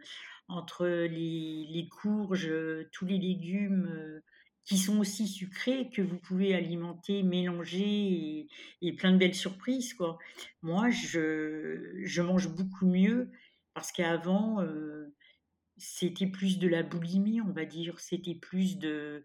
[0.49, 2.51] entre les, courges,
[2.93, 4.23] tous les légumes
[4.69, 8.47] qui sont aussi sucrés, que vous pouvez alimenter, mélanger
[8.83, 9.95] et, plein de belles surprises.
[9.95, 10.19] Quoi.
[10.61, 13.31] Moi, je, je mange beaucoup mieux
[13.73, 15.15] parce qu'avant, euh,
[15.79, 17.99] c'était plus de la boulimie, on va dire.
[17.99, 19.25] C'était plus de.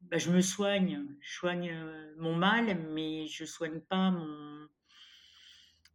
[0.00, 4.68] Bah, je me soigne, je soigne euh, mon mal, mais je soigne pas mon,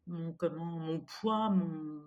[0.07, 2.01] mon, comment, mon poids, mon,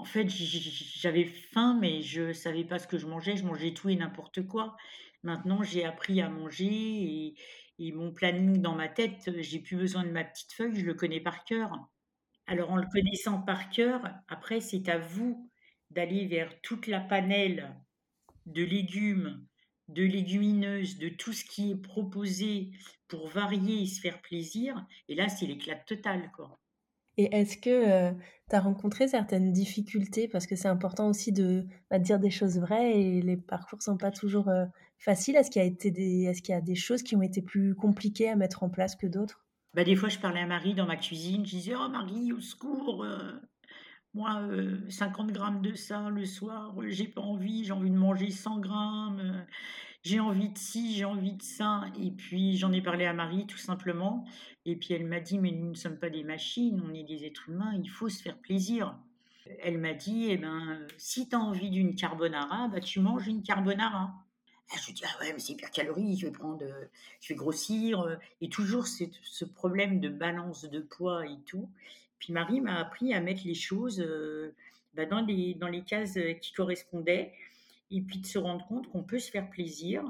[0.00, 3.36] en fait, j'avais faim, mais je savais pas ce que je mangeais.
[3.36, 4.76] Je mangeais tout et n'importe quoi.
[5.22, 7.36] Maintenant, j'ai appris à manger
[7.78, 10.94] et, mon planning dans ma tête, j'ai plus besoin de ma petite feuille, je le
[10.94, 11.72] connais par cœur.
[12.46, 15.50] Alors, en le connaissant par cœur, après, c'est à vous
[15.90, 17.74] d'aller vers toute la panelle
[18.46, 19.46] de légumes,
[19.88, 22.70] de légumineuses, de tout ce qui est proposé
[23.08, 24.86] pour varier et se faire plaisir.
[25.08, 26.59] Et là, c'est l'éclat total, quoi.
[27.20, 28.12] Et est-ce que
[28.48, 30.26] tu as rencontré certaines difficultés?
[30.26, 33.98] Parce que c'est important aussi de bah, dire des choses vraies et les parcours sont
[33.98, 34.50] pas toujours
[34.96, 35.36] faciles.
[35.36, 38.30] Est-ce qu'il y, a été des, qu'il a des choses qui ont été plus compliquées
[38.30, 39.44] à mettre en place que d'autres?
[39.74, 41.44] Bah, Des fois, je parlais à Marie dans ma cuisine.
[41.44, 43.04] Je disais Oh Marie, au secours
[44.14, 44.48] Moi,
[44.88, 49.44] 50 grammes de ça le soir, j'ai pas envie, j'ai envie de manger 100 grammes
[50.02, 51.82] j'ai envie de ci, j'ai envie de ça.
[52.00, 54.24] Et puis j'en ai parlé à Marie tout simplement.
[54.64, 57.24] Et puis elle m'a dit, mais nous ne sommes pas des machines, on est des
[57.24, 58.96] êtres humains, il faut se faire plaisir.
[59.62, 63.42] Elle m'a dit, eh ben, si tu as envie d'une carbonara, bah, tu manges une
[63.42, 64.12] carbonara.
[64.72, 66.64] Ah, je dis, ah ouais, mais c'est hyper calorie, je vais prendre,
[67.20, 68.18] je vais grossir.
[68.40, 71.68] Et toujours ce problème de balance de poids et tout.
[72.20, 74.54] Puis Marie m'a appris à mettre les choses euh,
[74.94, 77.32] bah, dans, les, dans les cases qui correspondaient
[77.90, 80.04] et puis de se rendre compte qu'on peut se faire plaisir,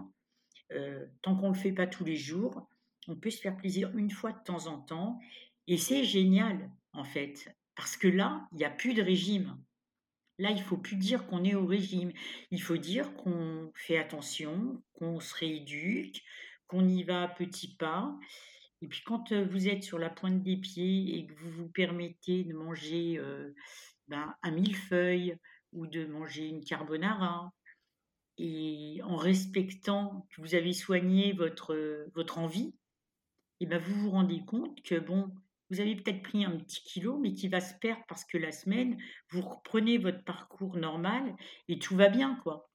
[0.72, 2.68] euh, tant qu'on ne le fait pas tous les jours,
[3.08, 5.18] on peut se faire plaisir une fois de temps en temps,
[5.66, 9.56] et c'est génial en fait, parce que là, il n'y a plus de régime.
[10.38, 12.12] Là, il faut plus dire qu'on est au régime.
[12.50, 16.22] Il faut dire qu'on fait attention, qu'on se rééduque,
[16.66, 18.16] qu'on y va à petits pas.
[18.80, 21.68] Et puis quand euh, vous êtes sur la pointe des pieds et que vous vous
[21.68, 23.52] permettez de manger euh,
[24.08, 25.36] ben, un millefeuille
[25.72, 27.52] ou de manger une carbonara
[28.40, 32.74] et en respectant que vous avez soigné votre, votre envie,
[33.60, 35.30] et ben vous vous rendez compte que bon,
[35.70, 38.50] vous avez peut-être pris un petit kilo, mais qui va se perdre parce que la
[38.50, 38.96] semaine,
[39.30, 41.36] vous reprenez votre parcours normal
[41.68, 42.70] et tout va bien, quoi.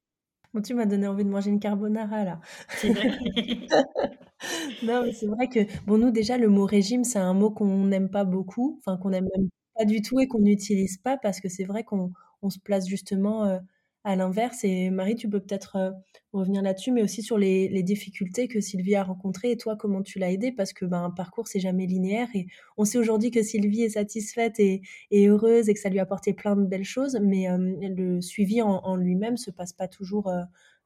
[0.54, 2.40] Bon, tu m'as donné envie de manger une carbonara, là.
[2.70, 3.10] C'est vrai.
[4.84, 7.86] non, mais c'est vrai que, bon, nous, déjà, le mot régime, c'est un mot qu'on
[7.86, 9.28] n'aime pas beaucoup, enfin, qu'on n'aime
[9.76, 12.88] pas du tout et qu'on n'utilise pas parce que c'est vrai qu'on on se place
[12.88, 13.60] justement euh,
[14.06, 14.64] à l'inverse.
[14.64, 15.92] Et Marie, tu peux peut-être euh,
[16.32, 20.20] revenir là-dessus, mais aussi sur les, difficultés que Sylvie a rencontrées et toi, comment tu
[20.20, 22.28] l'as aidée, parce que ben, un parcours, c'est jamais linéaire.
[22.36, 22.46] Et
[22.78, 26.34] on sait aujourd'hui que Sylvie est satisfaite et, heureuse et que ça lui a apporté
[26.34, 30.32] plein de belles choses, mais euh, le suivi en, lui-même se passe pas toujours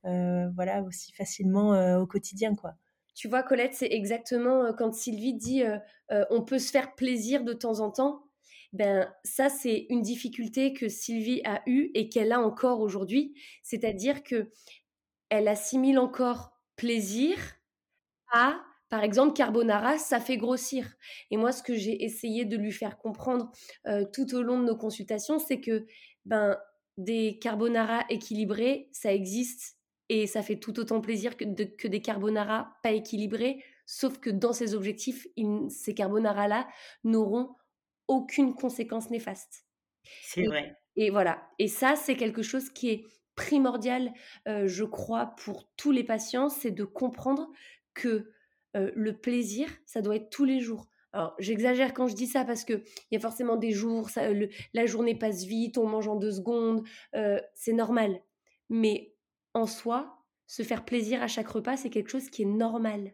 [0.06, 2.56] euh, voilà, aussi facilement au quotidien.
[2.56, 2.76] quoi.
[3.16, 5.64] Tu vois, Colette, c'est exactement quand Sylvie dit
[6.10, 8.24] on peut se faire plaisir de temps en temps
[8.74, 14.24] ben ça c'est une difficulté que Sylvie a eue et qu'elle a encore aujourd'hui, c'est-à-dire
[14.24, 14.52] que
[15.30, 17.38] elle assimile encore plaisir
[18.32, 20.96] à par exemple, carbonara, ça fait grossir.
[21.30, 23.52] Et moi, ce que j'ai essayé de lui faire comprendre
[23.88, 25.86] euh, tout au long de nos consultations, c'est que
[26.26, 26.58] ben,
[26.98, 29.78] des carbonara équilibrés, ça existe
[30.10, 34.54] et ça fait tout autant plaisir que, que des carbonara pas équilibrés, sauf que dans
[34.54, 35.28] ces objectifs,
[35.70, 36.68] ces carbonara-là
[37.04, 37.56] n'auront
[38.10, 39.66] aucune conséquence néfaste.
[40.24, 40.76] C'est vrai.
[40.98, 41.48] Et voilà.
[41.60, 44.12] Et ça, c'est quelque chose qui est primordial,
[44.50, 47.50] euh, je crois, pour tous les patients, c'est de comprendre
[47.94, 48.32] que
[48.76, 50.90] euh, le plaisir, ça doit être tous les jours.
[51.14, 54.24] Alors, j'exagère quand je dis ça parce qu'il y a forcément des jours, ça,
[54.74, 56.84] la journée passe vite, on mange en deux secondes,
[57.16, 58.22] euh, c'est normal.
[58.70, 59.16] Mais
[59.54, 63.14] en soi, se faire plaisir à chaque repas, c'est quelque chose qui est normal.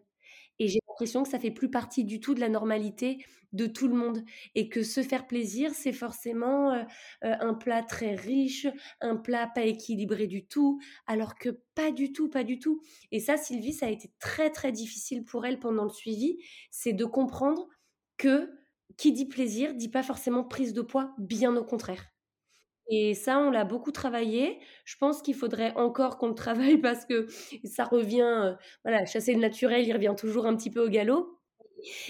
[0.98, 4.70] Que ça fait plus partie du tout de la normalité de tout le monde et
[4.70, 6.84] que se faire plaisir, c'est forcément euh,
[7.24, 8.68] euh, un plat très riche,
[9.02, 12.82] un plat pas équilibré du tout, alors que pas du tout, pas du tout.
[13.12, 16.38] Et ça, Sylvie, ça a été très très difficile pour elle pendant le suivi,
[16.70, 17.68] c'est de comprendre
[18.18, 18.50] que
[18.98, 22.15] qui dit plaisir dit pas forcément prise de poids, bien au contraire.
[22.90, 24.60] Et ça, on l'a beaucoup travaillé.
[24.86, 27.28] Je pense qu'il faudrait encore qu'on le travaille parce que
[27.64, 31.40] ça revient, euh, voilà, chasser le naturel, il revient toujours un petit peu au galop.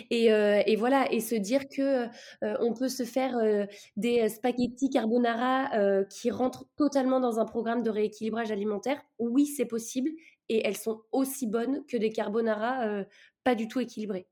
[0.09, 2.05] Et, euh, voilà, et se dire que
[2.43, 3.35] euh, on peut se faire
[3.97, 9.01] des spaghettis carbonara qui rentrent totalement dans un programme de rééquilibrage alimentaire.
[9.19, 10.11] Oui, c'est possible,
[10.49, 13.05] et elles sont aussi bonnes que des carbonara
[13.43, 14.27] pas du tout équilibrés.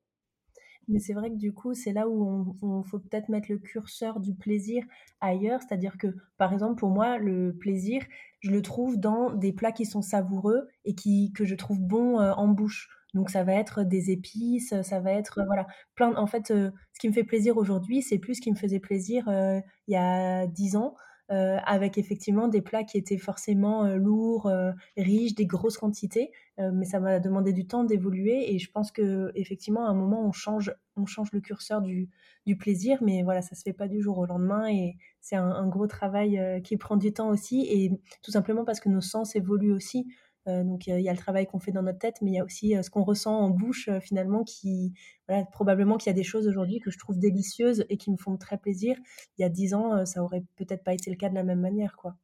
[0.88, 4.19] Mais c'est vrai que du coup, c'est là où on faut peut-être mettre le curseur
[4.19, 4.84] du plaisir
[5.22, 5.62] ailleurs.
[5.62, 8.02] C'est-à-dire que, par exemple, pour moi, le plaisir,
[8.41, 12.19] je le trouve dans des plats qui sont savoureux et qui que je trouve bons,
[12.22, 12.89] heu, en bouche.
[13.13, 16.72] Donc ça va être des épices, ça va être, heu, voilà, plein en fait, ce
[17.00, 20.48] qui me fait plaisir aujourd'hui, c'est plus ce qui me faisait plaisir, il y a
[20.48, 20.96] 10 ans,
[21.31, 26.31] heu, avec effectivement des plats qui étaient forcément, heu, lourds, heu, riches, des grosses quantités,
[26.57, 30.31] mais ça m'a demandé du temps d'évoluer et je pense qu'effectivement à un moment on
[30.31, 32.09] change on change le curseur du
[32.45, 35.67] du plaisir, mais voilà, ça se fait pas du jour au lendemain et c'est un
[35.67, 39.73] gros travail, qui prend du temps aussi et tout simplement parce que nos sens évoluent
[39.73, 40.07] aussi.
[40.47, 42.39] Heu, donc il y a le travail qu'on fait dans notre tête, mais il y
[42.39, 44.93] a aussi, heu, ce qu'on ressent en bouche, heu, finalement qui
[45.27, 48.17] voilà, probablement qu'il y a des choses aujourd'hui que je trouve délicieuses et qui me
[48.17, 48.97] font très plaisir.
[49.38, 51.62] Il y a 10 ans, ça aurait peut-être pas été le cas de la même
[51.62, 52.15] manière, quoi.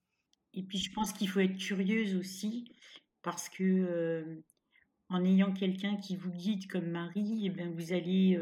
[0.53, 2.71] Et puis je pense qu'il faut être curieuse aussi
[3.21, 4.43] parce que,
[5.09, 8.39] en ayant quelqu'un qui vous guide comme mari et ben vous allez,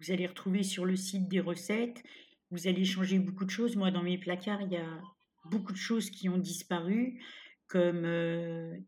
[0.00, 2.02] vous allez retrouver sur le site des recettes,
[2.50, 3.76] vous allez changer beaucoup de choses.
[3.76, 5.02] Moi, dans mes placards, il y a
[5.46, 7.20] beaucoup de choses qui ont disparu
[7.68, 8.06] comme,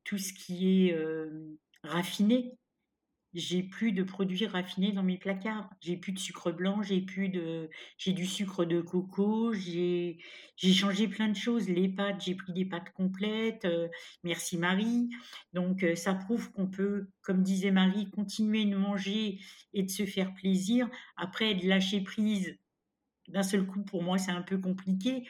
[0.04, 0.98] tout ce qui est,
[1.82, 2.58] raffiné.
[3.34, 5.68] J'ai plus de produits raffinés dans mes placards.
[5.82, 10.18] J'ai plus de sucre blanc, j'ai plus de j'ai du sucre de coco, j'ai
[10.56, 11.68] changé plein de choses.
[11.68, 13.68] Les pâtes, j'ai pris des pâtes complètes,
[14.24, 15.10] merci Marie.
[15.52, 19.38] Donc ça prouve qu'on peut, comme disait Marie, continuer de manger
[19.74, 20.88] et de se faire plaisir.
[21.16, 22.56] Après de lâcher prise
[23.28, 25.28] d'un seul coup, pour moi, c'est un peu compliqué,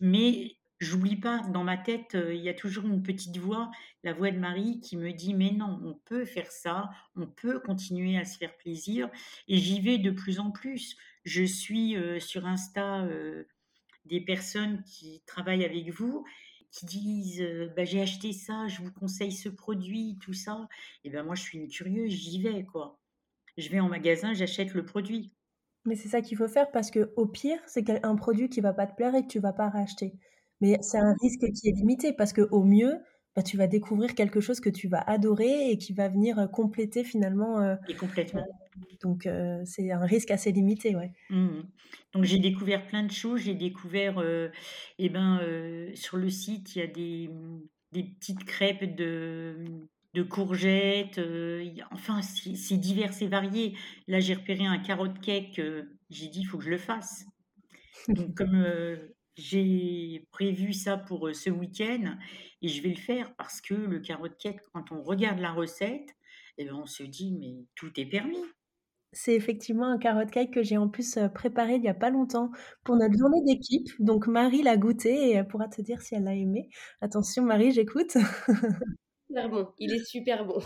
[0.00, 3.70] mais j'oublie pas, dans ma tête, il y a toujours une petite voix,
[4.04, 7.60] la voix de Marie qui me dit: «Mais non, on peut faire ça, on peut
[7.60, 9.10] continuer à se faire plaisir»
[9.48, 10.96] et j'y vais de plus en plus.
[11.24, 13.06] Je suis, sur Insta,
[14.04, 16.24] des personnes qui travaillent avec vous,
[16.70, 17.44] qui disent,
[17.76, 20.68] «Bah, j'ai acheté ça, je vous conseille ce produit», tout ça
[21.04, 22.98] et ben, moi, je suis une curieuse, j'y vais, quoi.
[23.56, 25.32] Je vais en magasin, j'achète le produit.
[25.84, 28.86] Mais c'est ça qu'il faut faire parce qu'au pire, c'est un produit qui va pas
[28.86, 30.12] te plaire et que tu vas pas racheter.
[30.60, 32.94] Mais c'est un risque qui est limité parce qu'au mieux,
[33.36, 37.04] bah, tu vas découvrir quelque chose que tu vas adorer et qui va venir, compléter
[37.04, 38.44] finalement, Et complètement.
[39.02, 39.28] donc
[39.64, 41.12] c'est un risque assez limité, ouais.
[41.30, 41.62] Mmh mh.
[42.14, 43.42] Donc j'ai découvert plein de choses.
[43.42, 44.22] J'ai découvert,
[44.98, 45.40] et ben,
[45.94, 47.30] sur le site, il y a des,
[47.92, 49.56] des petites crêpes de,
[50.14, 51.20] de courgettes,
[51.90, 53.76] enfin, c'est divers et varié.
[54.06, 55.60] Là, j'ai repéré un carrot cake,
[56.10, 57.24] j'ai dit: «Il faut que je le fasse».
[58.14, 58.64] Donc comme,
[59.38, 62.16] j'ai prévu ça pour, ce week-end
[62.60, 66.16] et je vais le faire parce que le carrot cake, quand on regarde la recette
[66.58, 68.42] et ben, on se dit: «Mais tout est permis».
[69.12, 72.50] C'est effectivement un carrot cake que j'ai en plus, préparé il y a pas longtemps
[72.84, 73.88] pour notre journée d'équipe.
[74.00, 76.68] Donc Marie l'a goûté et elle pourra te dire si elle l'a aimé.
[77.00, 78.18] Attention Marie, j'écoute.
[79.28, 80.60] Super bon, il est super bon.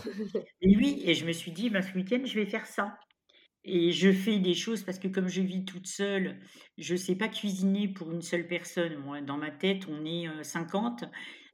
[0.61, 2.97] Et oui et je me suis dit: «Bah, ce week-end, je vais faire ça»
[3.63, 6.39] et je fais des choses parce que comme je vis toute seule,
[6.77, 8.95] je sais pas cuisiner pour une seule personne.
[8.97, 11.05] Moi, dans ma tête, on est, heu, 50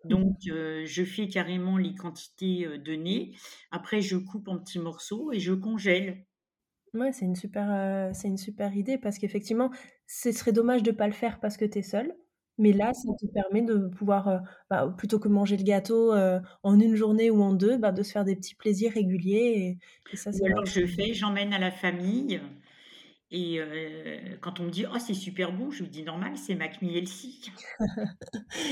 [0.06, 3.36] donc heu, je fais carrément les quantités, données.
[3.72, 6.26] Après, je coupe en petits morceaux et je congèle.
[6.94, 9.70] Ouais, c'est une super, c'est une super idée parce qu'effectivement,
[10.08, 12.16] ce serait dommage de pas le faire parce que tu es seule.
[12.60, 16.42] Mais là, ça te permet de pouvoir, heu, bah, plutôt que manger le gâteau, heu,
[16.64, 19.80] en 1 journée ou en 2, bah, de se faire des petits plaisirs réguliers et
[20.14, 22.42] et ça, Ou alors que je fais, j'emmène à la famille
[23.32, 26.56] et heu, quand on me dit: «Oh, c'est super bon», je lui dis: «Normal, c'est
[26.56, 27.42] Mac Mielsi».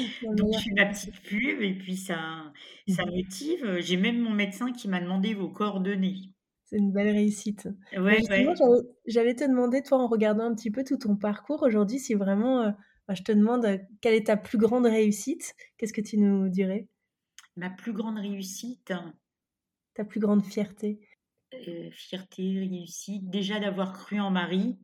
[0.10, 2.54] c'est la Donc je fais ma petite pub et puis ça
[2.88, 3.78] ça motive.
[3.80, 6.34] J'ai même mon médecin qui m'a demandé vos coordonnées.
[6.65, 7.67] C'est une belle réussite.
[8.08, 8.58] Bah, Ouais, justement, ouais.
[9.06, 12.63] j'allais te demander, toi, en regardant un petit peu tout ton parcours aujourd'hui, si vraiment,
[12.65, 12.78] bah,
[13.15, 15.56] je te demande, heu, quelle est ta plus grande réussite?
[15.78, 16.88] Qu'est-ce que tu nous dirais?
[17.58, 18.93] Ma plus grande réussite,
[19.96, 21.02] Ta plus grande fierté?
[21.54, 24.78] heu, fierté, réussite, déjà d'avoir cru en Marie,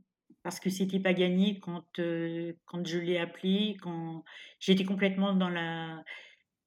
[0.44, 4.24] parce que c'était pas gagné quand, heu, quand je l'ai appelé, quand
[4.60, 6.04] j'étais complètement dans la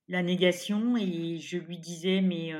[0.08, 2.52] la négation et je lui disais: «Mais,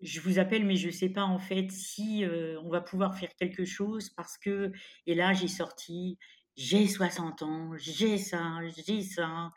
[0.00, 2.24] je vous appelle, mais je sais pas en fait si,
[2.62, 4.72] on va pouvoir faire quelque chose parce que»
[5.06, 6.18] et là j'ai sorti:
[6.58, 9.52] «J'ai 60 ans, j'ai ça, j'ai ça».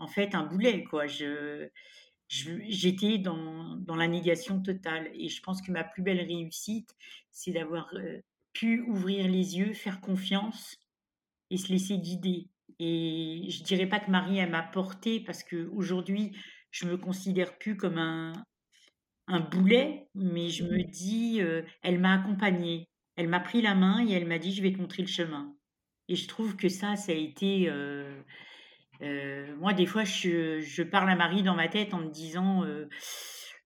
[0.00, 1.06] En fait, un boulet quoi.
[1.08, 1.70] Je
[2.28, 6.90] j'étais dans dans la négation totale et je pense que ma plus belle réussite,
[7.30, 8.22] c'est d'avoir, heu,
[8.54, 10.76] pu ouvrir les yeux, faire confiance
[11.50, 12.48] et se laisser guider
[12.80, 16.36] et je dirais pas que Marie, elle m'a portée parce qu'aujourd'hui,
[16.72, 18.32] je me considère plus comme un
[19.28, 22.88] un boulet, mais je me dis, heu, elle m'a accompagnée.
[23.16, 25.56] Elle m'a pris la main et elle m'a dit: «Je vais te montrer le chemin»
[26.12, 28.24] et je trouve que ça, ça a été, heu
[29.02, 32.88] heu, moi, des fois, je parle à Marie dans ma tête en me disant, heu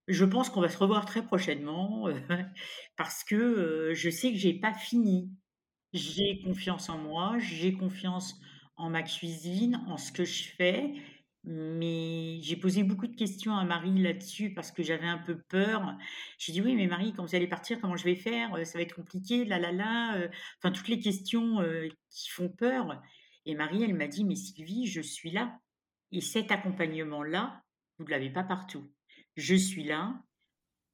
[0.09, 2.09] Je pense qu'on va se revoir très prochainement
[2.97, 5.31] parce que je sais que j'ai pas fini.
[5.95, 8.37] J'ai confiance en moi, j'ai confiance
[8.77, 10.95] en ma cuisine, en ce que je fais,
[11.47, 15.97] mais j'ai posé beaucoup de questions à Marie là-dessus parce que j'avais un peu peur.
[16.39, 18.51] J'ai dit oui, mais Marie, quand vous allez partir, comment je vais faire?
[18.67, 20.29] Ça va être compliqué, là, là, là.
[20.59, 21.59] Enfin, toutes les questions
[22.11, 23.01] qui font peur.
[23.45, 25.59] Et Marie, elle m'a dit, mais Sylvie, je suis là.
[26.13, 27.63] Et cet accompagnement-là,
[27.99, 28.93] vous ne l'avez pas partout.
[29.37, 30.23] Je suis là,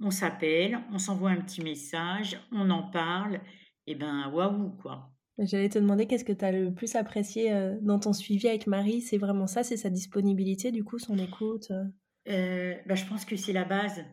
[0.00, 3.40] on s'appelle, on s'envoie un petit message, on en parle,
[3.86, 5.11] et ben waouh quoi.
[5.38, 8.66] J'allais te demander qu'est-ce que tu as le plus apprécié euh, dans ton suivi avec
[8.66, 9.00] Marie?
[9.00, 11.84] C'est vraiment ça, c'est sa disponibilité, du coup, son écoute euh?
[12.28, 14.04] Euh, bah, Je pense que c'est la base.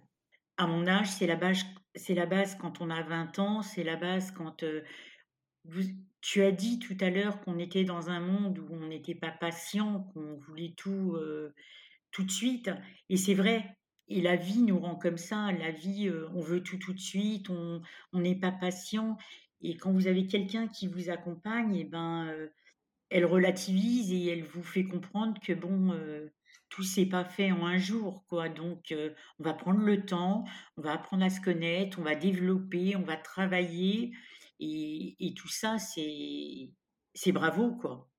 [0.58, 1.64] À mon âge, c'est la base,
[1.96, 4.64] c'est la base quand on a 20 ans, c'est la base quand
[6.22, 9.32] tu as dit tout à l'heure qu'on était dans un monde où on n'était pas
[9.32, 11.18] patient, qu'on voulait tout
[12.12, 12.72] tout de suite.
[13.10, 13.78] Et c'est vrai.
[14.10, 15.52] Et la vie nous rend comme ça.
[15.52, 17.50] La vie, on veut tout tout de suite.
[17.50, 17.82] On
[18.14, 19.18] n'est pas patient.
[19.62, 22.34] Et quand vous avez quelqu'un qui vous accompagne, et eh ben,
[23.10, 25.94] elle relativise et elle vous fait comprendre que bon,
[26.70, 28.50] tout s'est pas fait en un jour, quoi.
[28.50, 28.94] Donc,
[29.40, 30.46] on va prendre le temps,
[30.78, 34.12] on va apprendre à se connaître, on va développer, on va travailler,
[34.60, 36.72] et, et tout ça, c'est
[37.14, 38.10] c'est bravo, quoi.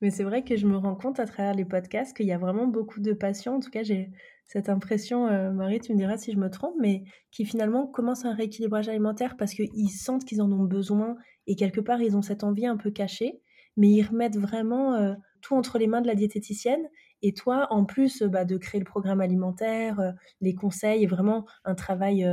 [0.00, 2.38] Mais c'est vrai que je me rends compte à travers les podcasts qu'il y a
[2.38, 4.10] vraiment beaucoup de patients, en tout cas j'ai
[4.50, 8.24] cette impression, euh, Marie, tu me diras si je me trompe, mais qui finalement commencent
[8.24, 11.14] un rééquilibrage alimentaire parce qu'ils sentent qu'ils en ont besoin
[11.46, 13.42] et quelque part ils ont cette envie un peu cachée,
[13.76, 16.82] mais ils remettent vraiment euh, tout entre les mains de la diététicienne.
[17.22, 21.76] Et toi, en plus bah, de créer le programme alimentaire, euh, les conseils vraiment un
[21.76, 22.28] travail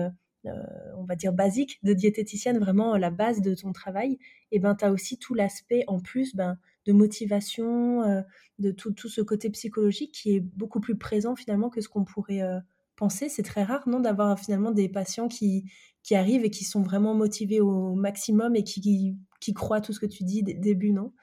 [0.95, 4.18] on va dire basique de diététicienne, vraiment la base de ton travail,
[4.51, 6.57] et ben tu as aussi tout l'aspect en plus ben,
[6.88, 8.22] de motivation, euh,
[8.60, 12.42] de tout, ce côté psychologique qui est beaucoup plus présent finalement que ce qu'on pourrait
[12.42, 12.60] euh,
[12.96, 13.30] penser.
[13.30, 15.70] C'est très rare, non, d'avoir finalement des patients qui,
[16.02, 20.00] qui arrivent et qui sont vraiment motivés au maximum et qui, qui, croient tout ce
[20.00, 21.14] que tu dis début, non?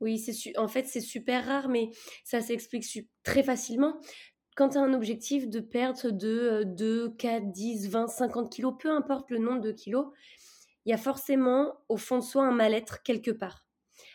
[0.00, 1.90] Oui, c'est en fait c'est super rare, mais
[2.24, 2.84] ça s'explique
[3.22, 3.94] très facilement.
[4.56, 8.90] Quand tu as un objectif de perte de 2, 4, 10, 20, 50 kilos, peu
[8.90, 10.06] importe le nombre de kilos,
[10.84, 13.64] il y a forcément au fond de soi un mal-être quelque part.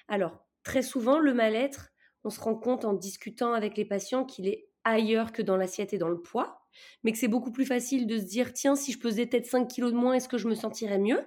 [0.08, 1.90] Alors, très souvent, le mal-être,
[2.24, 5.94] on se rend compte en discutant avec les patients qu'il est ailleurs que dans l'assiette
[5.94, 6.62] et dans le poids,
[7.04, 9.68] mais que c'est beaucoup plus facile de se dire tiens, si je pesais peut-être 5
[9.68, 11.22] kilos de moins, est-ce que je me sentirais mieux?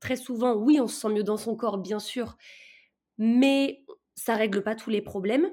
[0.00, 2.36] Très souvent, oui, on se sent mieux dans son corps, bien sûr,
[3.18, 5.50] mais ça règle pas tous les problèmes.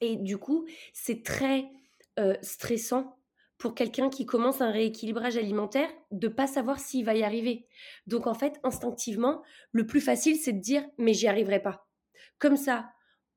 [0.00, 1.70] Et du coup, c'est très
[2.18, 3.18] euh, stressant
[3.58, 7.68] pour quelqu'un qui commence un rééquilibrage alimentaire de pas savoir s'il va y arriver.
[8.08, 11.86] Donc en fait, instinctivement, le plus facile, c'est de dire mais j'y arriverai pas.
[12.42, 12.90] Comme ça,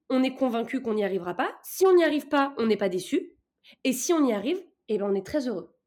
[0.10, 1.56] on est convaincu qu'on n'y arrivera pas.
[1.62, 3.38] Si on n'y arrive pas, on n'est pas déçu.
[3.84, 5.78] Et si on y arrive, eh ben on est très heureux.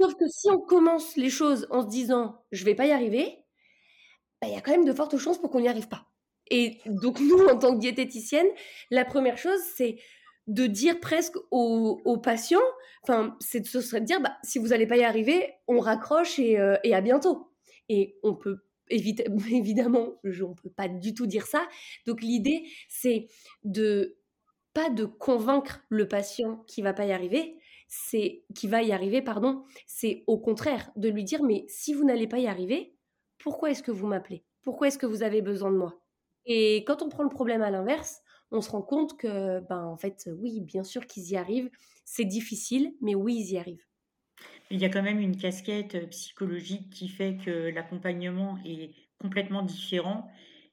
[0.00, 3.44] Sauf que si on commence les choses en se disant je vais pas y arriver,
[4.42, 6.08] ben, il y a quand même de fortes chances pour qu'on n'y arrive pas.
[6.50, 8.48] Et donc nous, en tant que diététicienne,
[8.90, 9.96] la première chose, c'est
[10.48, 12.58] de dire presque aux, patients,
[13.04, 16.58] enfin, ce serait de dire, bah, si vous n'allez pas y arriver, on raccroche et,
[16.58, 17.52] euh, et à bientôt.
[17.88, 21.66] Et on peut évidemment, on ne peut pas du tout dire ça.
[22.06, 23.28] Donc l'idée, c'est
[23.64, 24.16] de
[24.74, 27.58] pas de convaincre le patient qui va pas y arriver,
[27.88, 29.64] c'est qui va y arriver, pardon.
[29.86, 32.94] C'est au contraire de lui dire mais si vous n'allez pas y arriver,
[33.38, 34.44] pourquoi est-ce que vous m'appelez?
[34.62, 36.00] Pourquoi est-ce que vous avez besoin de moi?
[36.44, 38.20] Et quand on prend le problème à l'inverse,
[38.50, 41.70] on se rend compte que ben en fait oui, bien sûr qu'ils y arrivent.
[42.04, 43.85] C'est difficile, mais oui, ils y arrivent.
[44.70, 49.62] Il y a quand même une casquette euh, psychologique qui fait que l'accompagnement est complètement
[49.62, 50.30] différent.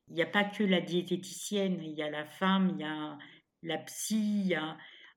[0.09, 3.17] Il n'y a pas que la diététicienne, il y a la femme, il y a
[3.61, 4.53] la psy,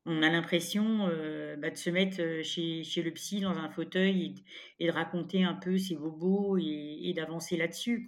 [0.06, 3.68] on a l'impression euh, bah, de se mettre euh, chez, chez, le psy dans un
[3.68, 4.34] fauteuil
[4.78, 8.06] et, de raconter un peu ses bobos et, d'avancer là-dessus.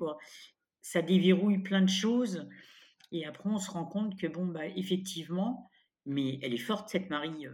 [0.80, 2.48] Ça déverrouille plein de choses
[3.10, 5.68] et après on se rend compte que bon, bah, effectivement,
[6.06, 7.48] mais elle est forte cette Marie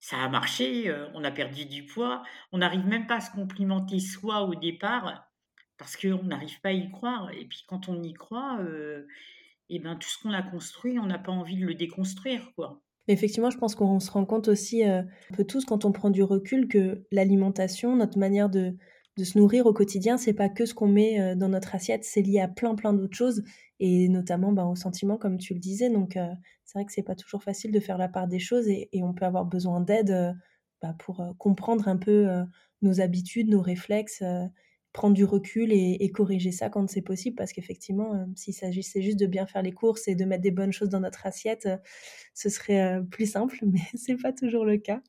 [0.00, 2.22] ça a marché, on a perdu du poids,
[2.52, 5.28] on n'arrive même pas à se complimenter soi au départ
[5.78, 7.30] parce qu'on n'arrive pas à y croire.
[7.32, 8.60] Et puis quand on y croit,
[9.68, 12.80] et ben tout ce qu'on a construit, on n'a pas envie de le déconstruire, quoi.
[13.08, 16.22] Effectivement, je pense qu'on se rend compte aussi un peu tous quand on prend du
[16.24, 18.76] recul que l'alimentation, notre manière de,
[19.16, 22.22] de se nourrir au quotidien, c'est pas que ce qu'on met dans notre assiette, c'est
[22.22, 23.42] lié à plein plein d'autres choses
[23.80, 25.90] et notamment ben, au sentiment comme tu le disais.
[25.90, 26.18] Donc
[26.64, 29.14] c'est vrai que c'est pas toujours facile de faire la part des choses et, on
[29.14, 30.36] peut avoir besoin d'aide
[30.82, 32.28] bah, pour comprendre un peu
[32.82, 34.22] nos habitudes, nos réflexes,
[34.92, 39.26] prendre du recul et, corriger ça quand c'est possible parce qu'effectivement, s'il s'agissait juste de
[39.26, 41.68] bien faire les courses et de mettre des bonnes choses dans notre assiette,
[42.34, 45.00] ce serait plus simple, mais c'est pas toujours le cas.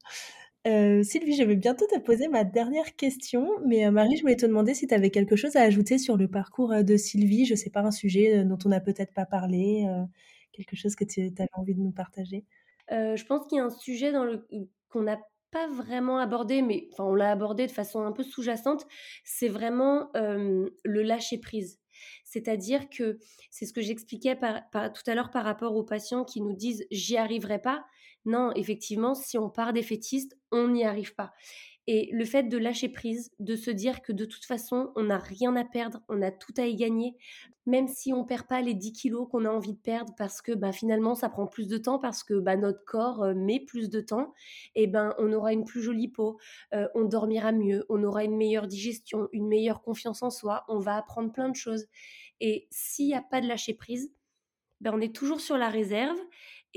[0.68, 4.36] Euh, Sylvie, je vais bientôt te poser ma dernière question, mais euh, Marie, je voulais
[4.36, 7.45] te demander si tu avais quelque chose à ajouter sur le parcours euh, de Sylvie.
[7.45, 9.86] Je ne sais pas, un sujet dont on n'a peut-être pas parlé,
[10.51, 12.43] quelque chose que tu avais envie de nous partager.
[12.89, 14.11] je pense qu'il y a un sujet
[14.89, 15.20] qu'on n'a
[15.51, 18.86] pas vraiment abordé, mais enfin on l'a abordé de façon un peu sous-jacente.
[19.24, 21.80] C'est vraiment le lâcher prise.
[22.26, 23.18] C'est-à-dire que
[23.49, 27.15] c'est ce que j'expliquais tout à l'heure par rapport aux patients qui nous disent j'y
[27.15, 27.86] arriverai pas.
[28.26, 31.34] Non, effectivement, si on part défaitiste, on n'y arrive pas.
[31.89, 35.18] Et le fait de lâcher prise, de se dire que de toute façon, on n'a
[35.18, 37.15] rien à perdre, on a tout à y gagner,
[37.65, 40.51] même si on perd pas les 10 kilos qu'on a envie de perdre parce que
[40.51, 43.89] bah, finalement ça prend plus de temps, parce que bah, notre corps euh, met plus
[43.89, 44.34] de temps,
[44.76, 46.38] et eh ben on aura une plus jolie peau,
[46.74, 50.80] euh, on dormira mieux, on aura une meilleure digestion, une meilleure confiance en soi, on
[50.80, 51.86] va apprendre plein de choses.
[52.41, 54.11] Et s'il n'y a pas de lâcher prise,
[54.82, 56.20] ben, on est toujours sur la réserve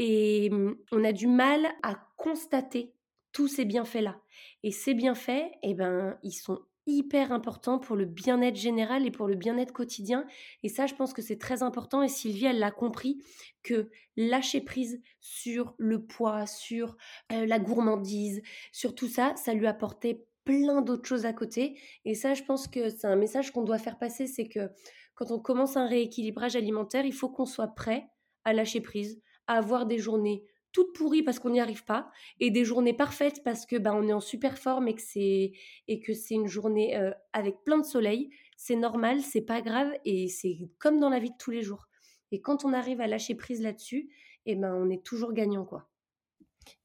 [0.03, 2.95] et mmh, on a du mal à constater
[3.33, 4.19] tous ces bienfaits-là.
[4.63, 9.29] Et ces bienfaits, eh ben, ils sont hyper importants pour le bien-être général et pour
[9.29, 10.25] le bien-être quotidien.
[10.63, 12.03] Et ça, je pense que c'est très important.
[12.03, 13.23] Et Sylvie, elle l'a compris
[13.63, 16.97] que lâcher prise sur le poids, sur
[17.29, 18.41] la gourmandise,
[18.73, 21.79] sur tout ça, ça lui apportait plein d'autres choses à côté.
[22.07, 24.71] Et ça, je pense que c'est un message qu'on doit faire passer, c'est que
[25.15, 28.09] quand on commence un rééquilibrage alimentaire, il faut qu'on soit prêt
[28.45, 29.21] à lâcher prise,
[29.57, 33.67] avoir des journées toutes pourries parce qu'on n'y arrive pas et des journées parfaites parce
[33.67, 35.53] que bah, on est en super forme et que c'est
[35.89, 39.93] et que c'est une journée euh, avec plein de soleil, c'est normal, c'est pas grave
[40.05, 41.89] et c'est comme dans la vie de tous les jours.
[42.33, 44.11] Et quand on arrive à lâcher prise là-dessus,
[44.47, 45.89] eh ben on est toujours gagnant quoi.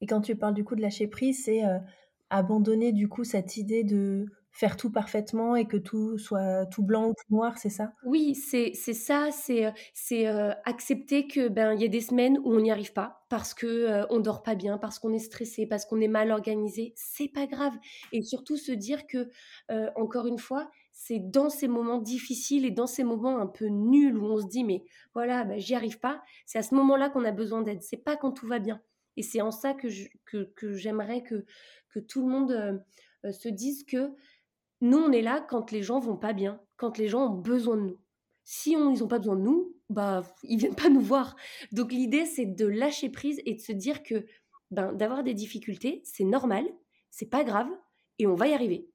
[0.00, 1.78] Et quand tu parles du coup de lâcher prise, c'est euh,
[2.30, 4.26] abandonner du coup cette idée de
[4.56, 7.92] faire tout parfaitement et que tout soit tout blanc ou tout noir, c'est ça?
[8.06, 12.54] Oui, c'est ça, c'est c'est euh, accepter que ben il y a des semaines où
[12.54, 15.66] on n'y arrive pas parce que euh, on dort pas bien, parce qu'on est stressé,
[15.66, 17.74] parce qu'on est mal organisé, c'est pas grave.
[18.12, 19.28] Et surtout se dire que
[19.70, 23.66] euh, encore une fois, c'est dans ces moments difficiles et dans ces moments un peu
[23.66, 27.10] nuls où on se dit mais voilà, ben, j'y arrive pas, c'est à ce moment-là
[27.10, 28.80] qu'on a besoin d'aide, c'est pas quand tout va bien.
[29.18, 29.88] Et c'est en ça que
[30.62, 31.44] j'aimerais que, que,
[31.90, 32.82] que tout le monde
[33.32, 34.12] se dise que
[34.80, 37.76] nous, on est là quand les gens vont pas bien, quand les gens ont besoin
[37.76, 37.98] de nous.
[38.44, 41.36] Si on, ils n'ont pas besoin de nous, bah, ils viennent pas nous voir.
[41.72, 44.26] Donc l'idée, c'est de lâcher prise et de se dire que
[44.70, 46.64] ben, d'avoir des difficultés, c'est normal,
[47.10, 47.68] c'est pas grave,
[48.18, 48.88] et on va y arriver.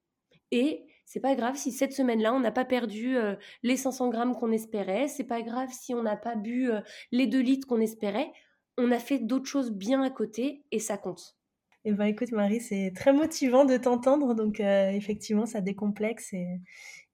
[0.51, 4.35] Et c'est pas grave si cette semaine-là, on n'a pas perdu euh, les 500 grammes
[4.35, 7.81] qu'on espérait, c'est pas grave si on n'a pas bu euh, les 2 litres qu'on
[7.81, 8.31] espérait,
[8.77, 11.37] on a fait d'autres choses bien à côté et ça compte.
[11.83, 14.35] Eh ben, écoute, Marie, c'est très motivant de t'entendre.
[14.35, 16.31] Donc, euh, effectivement, ça décomplexe.
[16.33, 16.59] Et de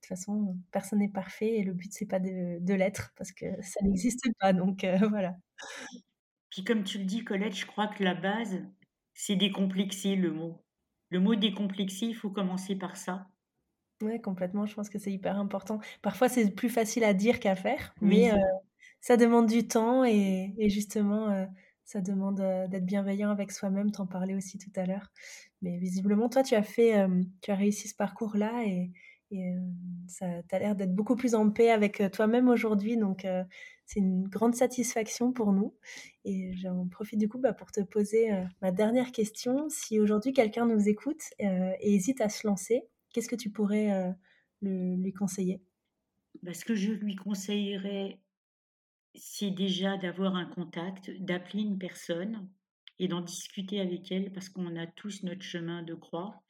[0.02, 1.56] toute façon, personne n'est parfait.
[1.56, 4.52] Et le but, c'est pas de, l'être parce que ça n'existe pas.
[4.52, 5.36] Donc, euh, voilà.
[6.50, 8.62] Puis, comme tu le dis, Colette, je crois que la base,
[9.14, 10.62] c'est décomplexer le mot.
[11.10, 13.28] Le mot décomplexer, il faut commencer par ça.
[14.02, 14.66] Oui, complètement.
[14.66, 15.80] Je pense que c'est hyper important.
[16.02, 18.38] Parfois, c'est plus facile à dire qu'à faire, mais euh,
[19.00, 21.48] ça demande du temps et, et justement
[21.88, 25.10] ça demande d'être bienveillant avec soi-même, t'en parlais aussi tout à l'heure.
[25.62, 27.08] Mais visiblement, toi, tu as fait,
[27.42, 28.92] tu as réussi ce parcours-là et,
[30.08, 32.98] ça t'a l'air d'être beaucoup plus en paix avec toi-même aujourd'hui.
[32.98, 33.26] Donc,
[33.86, 35.76] c'est une grande satisfaction pour nous.
[36.26, 38.32] Et j'en profite du coup bah, pour te poser
[38.62, 39.70] ma dernière question.
[39.70, 42.84] Si aujourd'hui quelqu'un nous écoute et hésite à se lancer,
[43.14, 44.14] qu'est-ce que tu pourrais
[44.62, 45.62] lui conseiller?
[46.44, 48.20] Bah, Ce que je lui conseillerais,
[49.18, 52.50] c'est déjà d'avoir un contact, d'appeler une personne
[53.00, 56.44] et d'en discuter avec elle parce qu'on a tous notre chemin de croix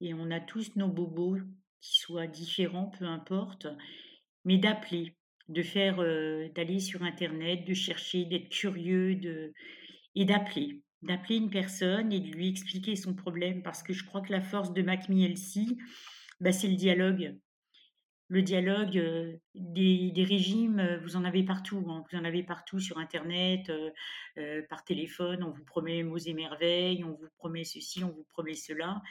[0.00, 1.38] et on a tous nos bobos
[1.80, 3.66] qui soient différents, peu importe,
[4.44, 5.16] mais d'appeler,
[5.48, 9.52] de faire, euh, d'aller sur internet, de chercher, d'être curieux, de
[10.14, 14.20] et d'appeler, d'appeler une personne et de lui expliquer son problème parce que je crois
[14.20, 15.08] que la force de Mac
[16.40, 17.38] bah, c'est le dialogue
[18.30, 21.84] le dialogue des, régimes, vous en avez partout.
[21.88, 22.04] Hein.
[22.10, 23.70] Vous en avez partout sur Internet,
[24.68, 25.42] par téléphone.
[25.42, 29.02] On vous promet mots et merveilles, on vous promet ceci, on vous promet cela.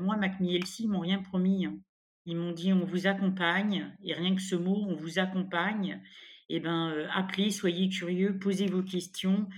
[0.00, 1.64] moi, MacMielsi, ils m'ont rien promis.
[1.64, 1.78] Hein.
[2.26, 6.02] Ils m'ont dit on vous accompagne, et rien que ce mot, on vous accompagne.
[6.50, 9.48] Eh ben, appelez, soyez curieux, posez vos questions,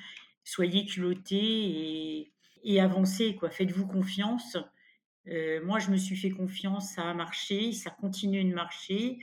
[0.45, 2.33] soyez culottés et,
[2.63, 3.35] et avancez.
[3.35, 3.51] Quoi.
[3.51, 4.57] Faites-vous confiance.
[5.29, 9.19] Euh, moi, je me suis fait confiance, ça a marché, ça continue de marcher.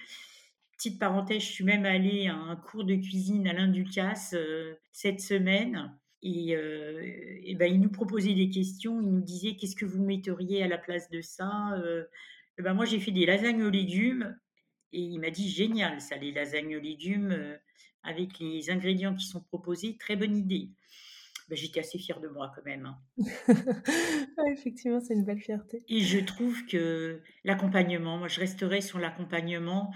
[0.73, 5.19] Petite parenthèse, je suis même allée à un cours de cuisine à l'Inducas euh, cette
[5.19, 5.93] semaine.
[6.21, 7.01] Et, euh,
[7.43, 10.67] et, ben, il nous proposait des questions, il nous disait qu'est-ce que vous metteriez à
[10.67, 11.75] la place de ça.
[12.57, 14.37] Ben, moi, j'ai fait des lasagnes aux légumes
[14.91, 17.57] et il m'a dit génial, ça, les lasagnes aux légumes
[18.03, 20.71] avec les ingrédients qui sont proposés, très bonne idée.
[21.49, 22.85] Bah, j'étais assez fière de moi quand même.
[22.85, 22.97] Hein.
[24.51, 25.83] effectivement, c'est une belle fierté.
[25.87, 29.91] Et je trouve que l'accompagnement, moi je resterai sur l'accompagnement.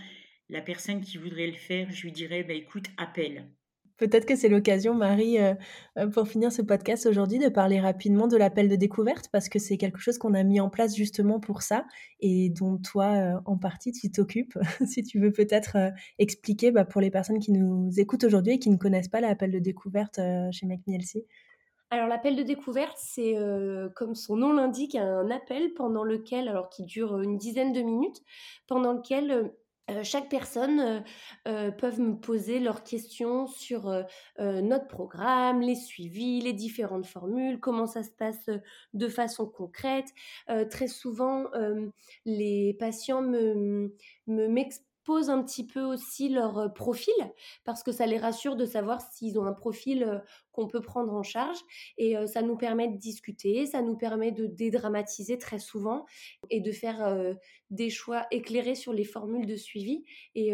[0.49, 3.49] La personne qui voudrait le faire, je lui dirais, bah, écoute, appelle.
[3.97, 5.53] Peut-être que c'est l'occasion, Marie, euh,
[5.99, 9.59] euh, pour finir ce podcast aujourd'hui, de parler rapidement de l'appel de découverte, parce que
[9.59, 11.85] c'est quelque chose qu'on a mis en place justement pour ça,
[12.19, 14.57] et dont toi, euh, en partie, tu t'occupes.
[14.87, 15.77] si tu veux peut-être
[16.17, 19.51] expliquer bah, pour les personnes qui nous écoutent aujourd'hui et qui ne connaissent pas l'appel
[19.51, 20.19] de découverte
[20.51, 21.25] chez McMielsi.
[21.91, 23.35] Alors l'appel de découverte, c'est
[23.95, 28.23] comme son nom l'indique, un appel pendant lequel, alors qui dure une dizaine de minutes,
[28.67, 29.53] pendant lequel
[30.03, 31.03] chaque personne
[31.47, 33.91] euh, peuvent me poser leurs questions sur
[34.39, 38.49] notre programme, les suivis, les différentes formules, comment ça se passe
[38.93, 40.07] de façon concrète.
[40.69, 41.45] très souvent,
[42.25, 43.93] les patients me
[44.27, 47.13] m'expliquent posent un petit peu aussi leur euh, profil
[47.63, 50.19] parce que ça les rassure de savoir s'ils ont un profil euh,
[50.51, 51.57] qu'on peut prendre en charge.
[51.97, 56.05] Et euh, ça nous permet de discuter, ça nous permet de dédramatiser très souvent
[56.49, 57.33] et de faire
[57.69, 60.03] des choix éclairés sur les formules de suivi.
[60.35, 60.53] Et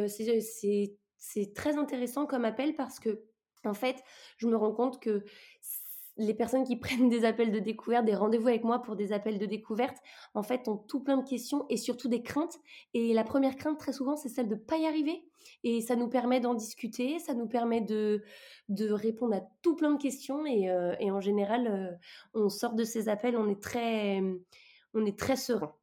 [1.17, 3.23] c'est très intéressant comme appel parce que
[3.65, 4.03] en fait,
[4.37, 5.23] je me rends compte que
[6.19, 9.39] les personnes qui prennent des appels de découverte, des rendez-vous avec moi pour des appels
[9.39, 9.97] de découverte,
[10.35, 12.59] en fait, ont tout plein de questions et surtout des craintes.
[12.93, 15.23] Et la première crainte, très souvent, c'est celle de ne pas y arriver.
[15.63, 18.21] Et ça nous permet d'en discuter, ça nous permet de,
[18.69, 20.45] répondre à tout plein de questions.
[20.45, 21.97] Et, euh, en général, euh,
[22.33, 25.73] on sort de ces appels, on est très serein.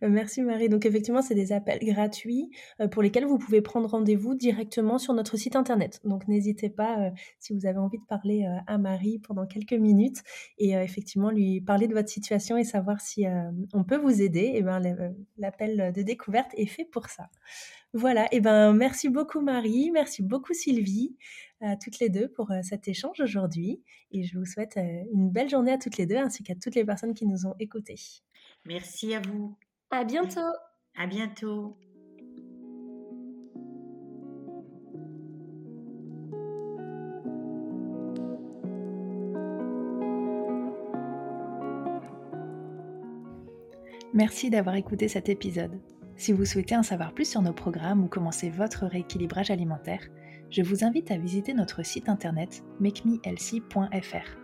[0.00, 0.68] Bah, merci Marie.
[0.68, 2.50] Donc effectivement, c'est des appels gratuits
[2.80, 6.00] euh, pour lesquels vous pouvez prendre rendez-vous directement sur notre site internet.
[6.04, 9.72] Donc n'hésitez pas euh, si vous avez envie de parler euh, à Marie pendant quelques
[9.72, 10.22] minutes
[10.58, 13.26] et effectivement lui parler de votre situation et savoir si
[13.72, 14.40] on peut vous aider.
[14.40, 14.80] Et eh ben
[15.38, 17.28] l'appel de découverte est fait pour ça.
[17.92, 18.24] Voilà.
[18.26, 21.16] Et eh ben merci beaucoup Marie, merci beaucoup Sylvie
[21.60, 24.78] à toutes les deux pour cet échange aujourd'hui et je vous souhaite
[25.12, 27.54] une belle journée à toutes les deux ainsi qu'à toutes les personnes qui nous ont
[27.58, 27.96] écoutés.
[28.64, 29.56] Merci à vous.
[29.90, 30.40] À bientôt.
[30.96, 31.76] À bientôt.
[44.14, 45.80] Merci d'avoir écouté cet épisode.
[46.16, 50.08] Si vous souhaitez en savoir plus sur nos programmes ou commencer votre rééquilibrage alimentaire,
[50.50, 54.43] je vous invite à visiter notre site internet makemelc.fr.